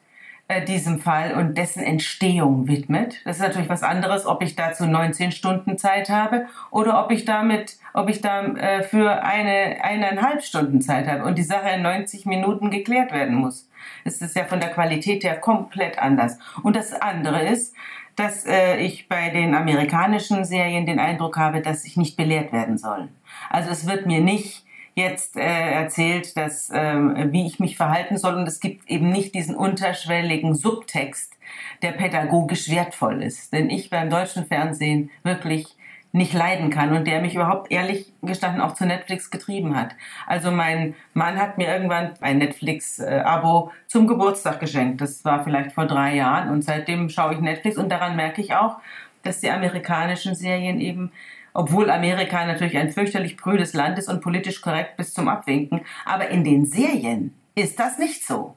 äh, 0.46 0.62
diesem 0.62 0.98
Fall 0.98 1.32
und 1.32 1.56
dessen 1.56 1.82
Entstehung 1.82 2.68
widmet. 2.68 3.22
Das 3.24 3.36
ist 3.36 3.42
natürlich 3.42 3.70
was 3.70 3.82
anderes, 3.82 4.26
ob 4.26 4.42
ich 4.42 4.54
dazu 4.54 4.84
19 4.84 5.32
Stunden 5.32 5.78
Zeit 5.78 6.10
habe 6.10 6.46
oder 6.70 7.02
ob 7.02 7.10
ich 7.10 7.24
damit, 7.24 7.78
ob 7.94 8.10
ich 8.10 8.20
da 8.20 8.44
äh, 8.44 8.82
für 8.82 9.22
eine 9.22 9.82
eineinhalb 9.82 10.42
Stunden 10.42 10.82
Zeit 10.82 11.08
habe 11.08 11.24
und 11.24 11.38
die 11.38 11.42
Sache 11.42 11.70
in 11.70 11.80
90 11.80 12.26
Minuten 12.26 12.70
geklärt 12.70 13.12
werden 13.12 13.36
muss. 13.36 13.70
Es 14.04 14.20
ist 14.20 14.36
ja 14.36 14.44
von 14.44 14.60
der 14.60 14.70
Qualität 14.70 15.24
her 15.24 15.36
komplett 15.36 15.98
anders. 15.98 16.38
Und 16.62 16.76
das 16.76 16.92
andere 16.92 17.46
ist, 17.48 17.74
dass 18.16 18.46
äh, 18.46 18.76
ich 18.78 19.08
bei 19.08 19.30
den 19.30 19.54
amerikanischen 19.54 20.44
Serien 20.44 20.86
den 20.86 20.98
Eindruck 20.98 21.36
habe, 21.36 21.60
dass 21.60 21.84
ich 21.84 21.96
nicht 21.96 22.16
belehrt 22.16 22.52
werden 22.52 22.78
soll. 22.78 23.08
Also 23.50 23.70
es 23.70 23.86
wird 23.86 24.06
mir 24.06 24.20
nicht 24.20 24.64
jetzt 24.94 25.36
äh, 25.36 25.40
erzählt, 25.42 26.36
dass 26.36 26.70
äh, 26.70 27.32
wie 27.32 27.46
ich 27.46 27.58
mich 27.58 27.76
verhalten 27.76 28.16
soll 28.16 28.34
und 28.34 28.46
es 28.46 28.60
gibt 28.60 28.88
eben 28.88 29.10
nicht 29.10 29.34
diesen 29.34 29.56
unterschwelligen 29.56 30.54
Subtext, 30.54 31.36
der 31.82 31.92
pädagogisch 31.92 32.70
wertvoll 32.70 33.22
ist. 33.22 33.52
Denn 33.52 33.70
ich 33.70 33.90
beim 33.90 34.10
deutschen 34.10 34.46
Fernsehen 34.46 35.10
wirklich 35.22 35.66
nicht 36.14 36.32
leiden 36.32 36.70
kann 36.70 36.96
und 36.96 37.08
der 37.08 37.20
mich 37.20 37.34
überhaupt 37.34 37.72
ehrlich 37.72 38.12
gestanden 38.22 38.60
auch 38.60 38.74
zu 38.74 38.86
Netflix 38.86 39.32
getrieben 39.32 39.74
hat. 39.74 39.96
Also 40.28 40.52
mein 40.52 40.94
Mann 41.12 41.40
hat 41.40 41.58
mir 41.58 41.66
irgendwann 41.66 42.14
ein 42.20 42.38
Netflix-Abo 42.38 43.72
zum 43.88 44.06
Geburtstag 44.06 44.60
geschenkt. 44.60 45.00
Das 45.00 45.24
war 45.24 45.42
vielleicht 45.42 45.72
vor 45.72 45.86
drei 45.86 46.14
Jahren 46.14 46.50
und 46.50 46.62
seitdem 46.62 47.08
schaue 47.08 47.34
ich 47.34 47.40
Netflix 47.40 47.76
und 47.76 47.88
daran 47.88 48.14
merke 48.14 48.40
ich 48.40 48.54
auch, 48.54 48.76
dass 49.24 49.40
die 49.40 49.50
amerikanischen 49.50 50.36
Serien 50.36 50.80
eben 50.80 51.10
obwohl 51.52 51.90
Amerika 51.90 52.44
natürlich 52.44 52.76
ein 52.76 52.90
fürchterlich 52.90 53.36
prüdes 53.36 53.74
Land 53.74 53.98
ist 53.98 54.08
und 54.08 54.20
politisch 54.20 54.60
korrekt 54.60 54.96
bis 54.96 55.14
zum 55.14 55.28
Abwinken, 55.28 55.82
aber 56.04 56.28
in 56.28 56.42
den 56.42 56.66
Serien 56.66 57.32
ist 57.54 57.78
das 57.78 57.98
nicht 57.98 58.26
so. 58.26 58.56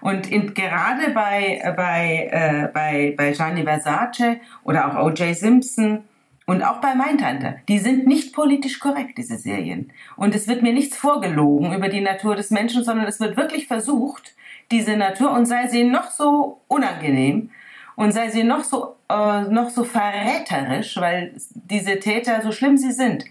Und 0.00 0.30
in, 0.30 0.54
gerade 0.54 1.10
bei, 1.12 1.60
bei, 1.76 2.28
äh, 2.30 2.68
bei, 2.72 3.14
bei 3.16 3.32
Gianni 3.32 3.64
Versace 3.64 4.40
oder 4.64 4.88
auch 4.88 5.06
O.J. 5.06 5.36
Simpson 5.36 6.04
und 6.46 6.62
auch 6.62 6.80
bei 6.80 6.94
Mindhunter, 6.94 7.56
die 7.68 7.78
sind 7.80 8.06
nicht 8.06 8.32
politisch 8.32 8.78
korrekt, 8.78 9.18
diese 9.18 9.36
Serien. 9.36 9.92
Und 10.16 10.34
es 10.34 10.46
wird 10.46 10.62
mir 10.62 10.72
nichts 10.72 10.96
vorgelogen 10.96 11.74
über 11.74 11.88
die 11.88 12.00
Natur 12.00 12.36
des 12.36 12.50
Menschen, 12.50 12.84
sondern 12.84 13.06
es 13.06 13.18
wird 13.18 13.36
wirklich 13.36 13.66
versucht, 13.66 14.34
diese 14.70 14.96
Natur, 14.96 15.32
und 15.32 15.46
sei 15.46 15.66
sie 15.66 15.84
noch 15.84 16.10
so 16.10 16.60
unangenehm, 16.68 17.50
und 17.96 18.12
sei 18.12 18.28
sie 18.28 18.44
noch 18.44 18.62
so, 18.62 18.94
äh, 19.08 19.42
noch 19.42 19.70
so 19.70 19.82
verräterisch, 19.82 20.96
weil 20.98 21.34
diese 21.54 21.98
Täter, 21.98 22.42
so 22.42 22.52
schlimm 22.52 22.76
sie 22.76 22.92
sind, 22.92 23.24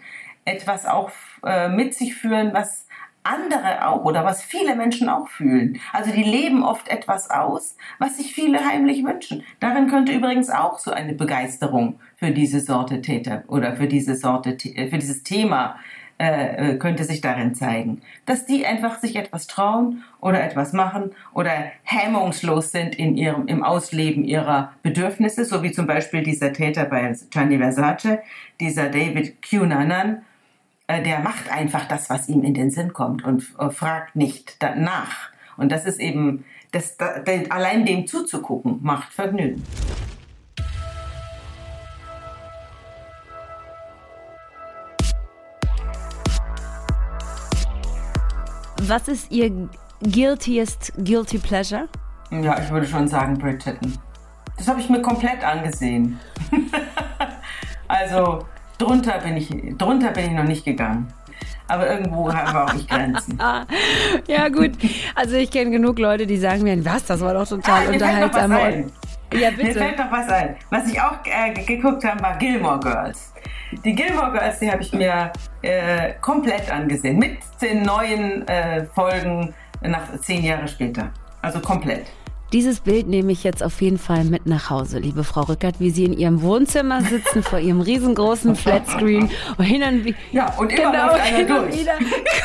etwas 0.43 0.85
auch 0.85 1.11
äh, 1.45 1.69
mit 1.69 1.93
sich 1.93 2.15
führen, 2.15 2.53
was 2.53 2.84
andere 3.25 3.87
auch 3.87 4.05
oder 4.05 4.23
was 4.23 4.43
viele 4.43 4.75
Menschen 4.75 5.09
auch 5.09 5.27
fühlen. 5.27 5.79
Also 5.93 6.11
die 6.11 6.23
leben 6.23 6.63
oft 6.63 6.87
etwas 6.87 7.29
aus, 7.29 7.75
was 7.99 8.17
sich 8.17 8.33
viele 8.33 8.65
heimlich 8.65 9.03
wünschen. 9.03 9.43
Darin 9.59 9.87
könnte 9.87 10.11
übrigens 10.11 10.49
auch 10.49 10.79
so 10.79 10.91
eine 10.91 11.13
Begeisterung 11.13 11.99
für 12.17 12.31
diese 12.31 12.59
Sorte 12.59 13.01
Täter 13.01 13.43
oder 13.47 13.75
für 13.75 13.87
diese 13.87 14.15
Sorte, 14.15 14.51
äh, 14.51 14.89
für 14.89 14.97
dieses 14.97 15.23
Thema 15.23 15.77
äh, 16.17 16.75
äh, 16.75 16.77
könnte 16.77 17.03
sich 17.03 17.19
darin 17.19 17.55
zeigen, 17.55 18.01
dass 18.25 18.45
die 18.45 18.65
einfach 18.65 18.99
sich 18.99 19.17
etwas 19.17 19.47
trauen 19.47 20.05
oder 20.21 20.41
etwas 20.41 20.71
machen 20.71 21.11
oder 21.33 21.51
hemmungslos 21.83 22.71
sind 22.71 22.95
in 22.95 23.17
ihrem, 23.17 23.47
im 23.47 23.63
Ausleben 23.63 24.23
ihrer 24.23 24.71
Bedürfnisse, 24.81 25.43
so 25.43 25.61
wie 25.61 25.73
zum 25.73 25.87
Beispiel 25.87 26.23
dieser 26.23 26.53
Täter 26.53 26.85
bei 26.85 27.13
Gianni 27.31 27.57
Versace, 27.57 28.19
dieser 28.61 28.87
David 28.87 29.41
Cunanan, 29.41 30.23
äh, 30.87 31.01
der 31.01 31.19
macht 31.19 31.51
einfach 31.51 31.87
das, 31.87 32.11
was 32.11 32.29
ihm 32.29 32.43
in 32.43 32.53
den 32.53 32.69
Sinn 32.69 32.93
kommt 32.93 33.23
und 33.23 33.43
äh, 33.57 33.71
fragt 33.71 34.15
nicht 34.15 34.61
danach. 34.61 35.31
Und 35.57 35.71
das 35.71 35.85
ist 35.85 35.99
eben, 35.99 36.45
das, 36.71 36.97
allein 37.49 37.85
dem 37.85 38.05
zuzugucken, 38.05 38.79
macht 38.83 39.11
Vergnügen. 39.11 39.63
Was 48.81 49.07
ist 49.07 49.31
Ihr 49.31 49.69
guiltiest 50.03 50.93
Guilty 51.03 51.39
Pleasure? 51.39 51.87
Ja, 52.29 52.61
ich 52.61 52.69
würde 52.69 52.85
schon 52.85 53.07
sagen 53.07 53.35
Bridgerton. 53.39 53.97
Das 54.57 54.67
habe 54.67 54.79
ich 54.79 54.89
mir 54.89 55.01
komplett 55.01 55.43
angesehen. 55.43 56.19
also 57.87 58.45
drunter 58.77 59.19
bin 59.19 59.37
ich, 59.37 59.49
drunter 59.77 60.11
bin 60.11 60.25
ich 60.25 60.31
noch 60.31 60.43
nicht 60.43 60.65
gegangen. 60.65 61.07
Aber 61.67 61.89
irgendwo 61.89 62.31
haben 62.33 62.53
wir 62.53 62.63
auch 62.65 62.73
nicht 62.73 62.89
Grenzen. 62.89 63.39
ja, 64.27 64.49
gut. 64.49 64.71
Also 65.15 65.35
ich 65.35 65.49
kenne 65.51 65.71
genug 65.71 65.99
Leute, 65.99 66.27
die 66.27 66.37
sagen 66.37 66.63
mir, 66.63 66.83
was, 66.85 67.05
das 67.05 67.21
war 67.21 67.33
doch 67.33 67.47
total 67.47 67.87
Ah, 67.87 67.91
mir 67.91 67.99
fällt 67.99 68.19
noch 68.19 68.33
was 68.33 68.43
unterhaltsam. 68.43 68.91
Ja, 69.33 69.51
Mir 69.51 69.57
bitte. 69.57 69.79
fällt 69.79 69.97
noch 69.97 70.11
was 70.11 70.29
ein. 70.29 70.55
Was 70.69 70.87
ich 70.89 71.01
auch 71.01 71.17
äh, 71.25 71.51
geguckt 71.65 72.03
habe, 72.05 72.21
war 72.21 72.37
Gilmore 72.37 72.79
Girls. 72.79 73.33
Die 73.83 73.93
Gilmore 73.93 74.31
Girls, 74.31 74.59
die 74.59 74.71
habe 74.71 74.81
ich 74.81 74.93
mir 74.93 75.31
äh, 75.63 76.13
komplett 76.21 76.71
angesehen. 76.71 77.17
Mit 77.17 77.37
den 77.61 77.81
neuen 77.81 78.47
äh, 78.47 78.85
Folgen 78.93 79.53
nach 79.81 80.19
zehn 80.21 80.43
Jahre 80.43 80.67
später. 80.67 81.09
Also 81.41 81.59
komplett. 81.59 82.05
Dieses 82.53 82.79
Bild 82.79 83.07
nehme 83.07 83.31
ich 83.31 83.43
jetzt 83.43 83.63
auf 83.63 83.81
jeden 83.81 83.97
Fall 83.97 84.23
mit 84.23 84.45
nach 84.45 84.69
Hause, 84.69 84.99
liebe 84.99 85.23
Frau 85.23 85.41
Rückert, 85.41 85.79
wie 85.79 85.89
Sie 85.89 86.05
in 86.05 86.13
Ihrem 86.13 86.41
Wohnzimmer 86.43 87.01
sitzen 87.01 87.41
vor 87.43 87.59
Ihrem 87.59 87.81
riesengroßen 87.81 88.55
Flatscreen 88.55 89.29
und 89.57 89.65
hin 89.65 89.81
und 89.83 90.15
Ja, 90.31 90.53
und 90.57 90.71
immer 90.71 90.91
genau, 90.91 91.15
hin 91.15 91.41
und 91.41 91.49
durch. 91.49 91.81
wieder 91.81 91.93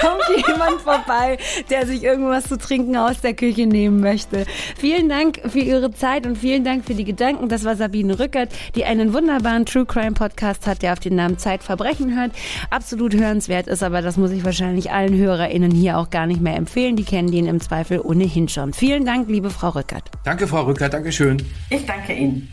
kommt 0.00 0.48
jemand 0.48 0.80
vorbei, 0.80 1.38
der 1.68 1.86
sich 1.86 2.02
irgendwas 2.02 2.44
zu 2.44 2.56
trinken 2.56 2.96
aus 2.96 3.20
der 3.20 3.34
Küche 3.34 3.66
nehmen 3.66 4.00
möchte. 4.00 4.46
Vielen 4.78 5.08
Dank 5.10 5.42
für 5.46 5.60
Ihre 5.60 5.92
Zeit 5.92 6.26
und 6.26 6.38
vielen 6.38 6.64
Dank 6.64 6.86
für 6.86 6.94
die 6.94 7.04
Gedanken. 7.04 7.48
Das 7.48 7.64
war 7.64 7.76
Sabine 7.76 8.18
Rückert, 8.18 8.50
die 8.74 8.86
einen 8.86 9.12
wunderbaren 9.12 9.66
True 9.66 9.84
Crime 9.84 10.12
Podcast 10.12 10.66
hat, 10.66 10.82
der 10.82 10.94
auf 10.94 11.00
den 11.00 11.14
Namen 11.14 11.38
Zeitverbrechen 11.38 12.18
hört. 12.18 12.32
Absolut 12.70 13.14
hörenswert 13.14 13.68
ist, 13.68 13.82
aber 13.82 14.00
das 14.00 14.16
muss 14.16 14.30
ich 14.30 14.44
wahrscheinlich 14.46 14.90
allen 14.90 15.16
HörerInnen 15.16 15.70
hier 15.70 15.98
auch 15.98 16.08
gar 16.08 16.26
nicht 16.26 16.40
mehr 16.40 16.56
empfehlen. 16.56 16.96
Die 16.96 17.04
kennen 17.04 17.30
den 17.30 17.46
im 17.46 17.60
Zweifel 17.60 18.00
ohnehin 18.00 18.48
schon. 18.48 18.72
Vielen 18.72 19.04
Dank, 19.04 19.28
liebe 19.28 19.50
Frau 19.50 19.68
Rückert. 19.68 19.89
Danke, 20.24 20.46
Frau 20.46 20.62
Rückert, 20.62 20.92
Dankeschön. 20.92 21.42
Ich 21.70 21.84
danke 21.86 22.12
Ihnen. 22.12 22.48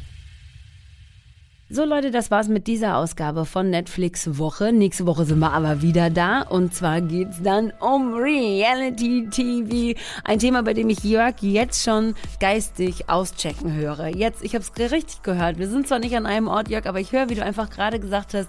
So 1.70 1.84
Leute, 1.84 2.12
das 2.12 2.32
war's 2.32 2.48
mit 2.48 2.66
dieser 2.66 2.96
Ausgabe 2.96 3.44
von 3.44 3.70
Netflix 3.70 4.38
Woche. 4.38 4.72
Nächste 4.72 5.06
Woche 5.06 5.26
sind 5.26 5.40
wir 5.40 5.52
aber 5.52 5.82
wieder 5.82 6.10
da 6.10 6.44
und 6.44 6.74
zwar 6.74 7.02
geht's 7.02 7.42
dann 7.44 7.74
um 7.82 8.14
Reality 8.14 9.28
TV, 9.30 10.00
ein 10.24 10.40
Thema, 10.40 10.64
bei 10.64 10.74
dem 10.74 10.88
ich 10.88 11.04
Jörg 11.04 11.36
jetzt 11.42 11.84
schon 11.84 12.16
geistig 12.40 13.10
auschecken 13.10 13.74
höre. 13.74 14.08
Jetzt, 14.08 14.46
ich 14.46 14.56
habe 14.56 14.64
es 14.64 14.92
richtig 14.94 15.24
gehört. 15.24 15.60
Wir 15.60 15.68
sind 15.68 15.90
zwar 15.90 16.00
nicht 16.00 16.16
an 16.16 16.26
einem 16.26 16.48
Ort, 16.48 16.70
Jörg, 16.70 16.86
aber 16.86 17.02
ich 17.02 17.12
höre, 17.12 17.28
wie 17.28 17.36
du 17.36 17.44
einfach 17.44 17.70
gerade 17.70 18.00
gesagt 18.00 18.34
hast. 18.34 18.48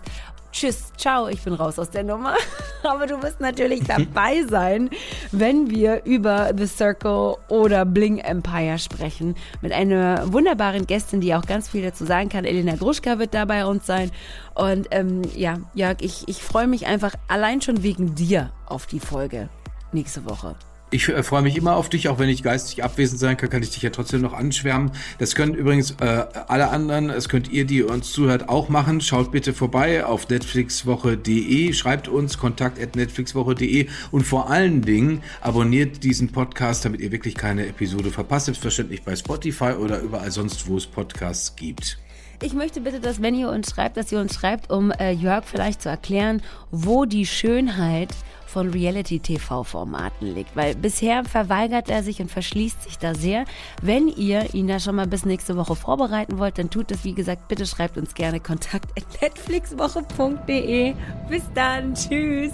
Tschüss, 0.50 0.92
ciao, 0.96 1.28
ich 1.28 1.42
bin 1.42 1.52
raus 1.52 1.78
aus 1.78 1.90
der 1.90 2.04
Nummer. 2.04 2.34
Aber 2.82 3.06
du 3.06 3.22
wirst 3.22 3.40
natürlich 3.40 3.84
dabei 3.84 4.44
sein, 4.48 4.90
wenn 5.30 5.70
wir 5.70 6.04
über 6.04 6.52
The 6.56 6.66
Circle 6.66 7.36
oder 7.48 7.84
Bling 7.84 8.18
Empire 8.18 8.78
sprechen. 8.78 9.34
Mit 9.60 9.72
einer 9.72 10.32
wunderbaren 10.32 10.86
Gästin, 10.86 11.20
die 11.20 11.34
auch 11.34 11.44
ganz 11.44 11.68
viel 11.68 11.82
dazu 11.82 12.04
sagen 12.06 12.28
kann. 12.28 12.44
Elena 12.44 12.76
Gruschka 12.76 13.18
wird 13.18 13.34
da 13.34 13.44
bei 13.44 13.66
uns 13.66 13.86
sein. 13.86 14.10
Und 14.54 14.88
ähm, 14.90 15.22
ja, 15.34 15.58
Jörg, 15.74 15.98
ich, 16.00 16.26
ich 16.28 16.42
freue 16.42 16.66
mich 16.66 16.86
einfach 16.86 17.14
allein 17.28 17.60
schon 17.60 17.82
wegen 17.82 18.14
dir 18.14 18.50
auf 18.66 18.86
die 18.86 19.00
Folge 19.00 19.48
nächste 19.92 20.24
Woche. 20.24 20.56
Ich 20.90 21.06
äh, 21.08 21.22
freue 21.22 21.42
mich 21.42 21.56
immer 21.56 21.76
auf 21.76 21.90
dich, 21.90 22.08
auch 22.08 22.18
wenn 22.18 22.30
ich 22.30 22.42
geistig 22.42 22.82
abwesend 22.82 23.20
sein 23.20 23.36
kann, 23.36 23.50
kann 23.50 23.62
ich 23.62 23.70
dich 23.70 23.82
ja 23.82 23.90
trotzdem 23.90 24.22
noch 24.22 24.32
anschwärmen. 24.32 24.92
Das 25.18 25.34
können 25.34 25.52
übrigens 25.54 25.90
äh, 26.00 26.24
alle 26.48 26.70
anderen, 26.70 27.08
das 27.08 27.28
könnt 27.28 27.50
ihr, 27.50 27.66
die 27.66 27.82
uns 27.82 28.10
zuhört, 28.10 28.48
auch 28.48 28.70
machen. 28.70 29.02
Schaut 29.02 29.30
bitte 29.30 29.52
vorbei 29.52 30.06
auf 30.06 30.30
netflixwoche.de, 30.30 31.74
schreibt 31.74 32.08
uns 32.08 32.38
kontakt 32.38 32.80
at 32.80 32.96
netflixwoche.de 32.96 33.86
und 34.10 34.26
vor 34.26 34.48
allen 34.50 34.80
Dingen 34.80 35.22
abonniert 35.42 36.02
diesen 36.04 36.32
Podcast, 36.32 36.86
damit 36.86 37.00
ihr 37.00 37.12
wirklich 37.12 37.34
keine 37.34 37.66
Episode 37.66 38.10
verpasst. 38.10 38.46
Selbstverständlich 38.46 39.02
bei 39.02 39.14
Spotify 39.14 39.72
oder 39.72 40.00
überall 40.00 40.30
sonst, 40.30 40.66
wo 40.68 40.78
es 40.78 40.86
Podcasts 40.86 41.54
gibt. 41.54 41.98
Ich 42.40 42.54
möchte 42.54 42.80
bitte, 42.80 43.00
dass 43.00 43.20
wenn 43.20 43.34
ihr 43.34 43.50
uns 43.50 43.70
schreibt, 43.70 43.96
dass 43.96 44.12
ihr 44.12 44.20
uns 44.20 44.36
schreibt, 44.36 44.70
um 44.70 44.92
äh, 44.92 45.10
Jörg 45.10 45.44
vielleicht 45.44 45.82
zu 45.82 45.88
erklären, 45.88 46.40
wo 46.70 47.04
die 47.04 47.26
Schönheit 47.26 48.10
von 48.48 48.70
Reality-TV-Formaten 48.70 50.34
liegt. 50.34 50.56
Weil 50.56 50.74
bisher 50.74 51.24
verweigert 51.24 51.88
er 51.88 52.02
sich 52.02 52.20
und 52.20 52.30
verschließt 52.30 52.82
sich 52.82 52.98
da 52.98 53.14
sehr. 53.14 53.44
Wenn 53.82 54.08
ihr 54.08 54.54
ihn 54.54 54.68
da 54.68 54.80
schon 54.80 54.96
mal 54.96 55.06
bis 55.06 55.24
nächste 55.24 55.56
Woche 55.56 55.76
vorbereiten 55.76 56.38
wollt, 56.38 56.58
dann 56.58 56.70
tut 56.70 56.90
es, 56.90 57.04
wie 57.04 57.14
gesagt, 57.14 57.48
bitte 57.48 57.66
schreibt 57.66 57.98
uns 57.98 58.14
gerne 58.14 58.40
kontakt 58.40 58.90
at 58.98 59.20
netflixwoche.de. 59.20 60.94
Bis 61.28 61.42
dann. 61.54 61.94
Tschüss. 61.94 62.52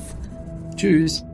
Tschüss. 0.76 1.24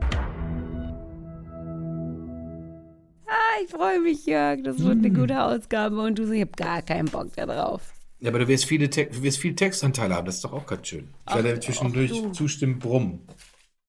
Ah, 3.27 3.63
ich 3.63 3.71
freue 3.71 3.99
mich, 3.99 4.25
Jörg. 4.25 4.59
Das 4.63 4.79
wird 4.79 4.99
eine 4.99 5.11
gute 5.11 5.41
Ausgabe 5.41 6.01
und 6.01 6.19
du 6.19 6.31
ich 6.31 6.41
habe 6.41 6.51
gar 6.51 6.81
keinen 6.81 7.09
Bock 7.09 7.33
da 7.35 7.45
drauf. 7.45 7.93
Ja, 8.21 8.29
aber 8.29 8.39
du 8.39 8.47
wirst, 8.47 8.65
viele 8.65 8.87
Te 8.87 9.09
wirst 9.11 9.39
viel 9.39 9.55
Textanteile 9.55 10.15
haben, 10.15 10.25
das 10.25 10.35
ist 10.35 10.43
doch 10.43 10.53
auch 10.53 10.67
ganz 10.67 10.87
schön. 10.87 11.07
Ich 11.27 11.35
werde 11.35 11.59
zwischendurch 11.59 12.13
zustimmen, 12.33 12.77
brummen. 12.77 13.21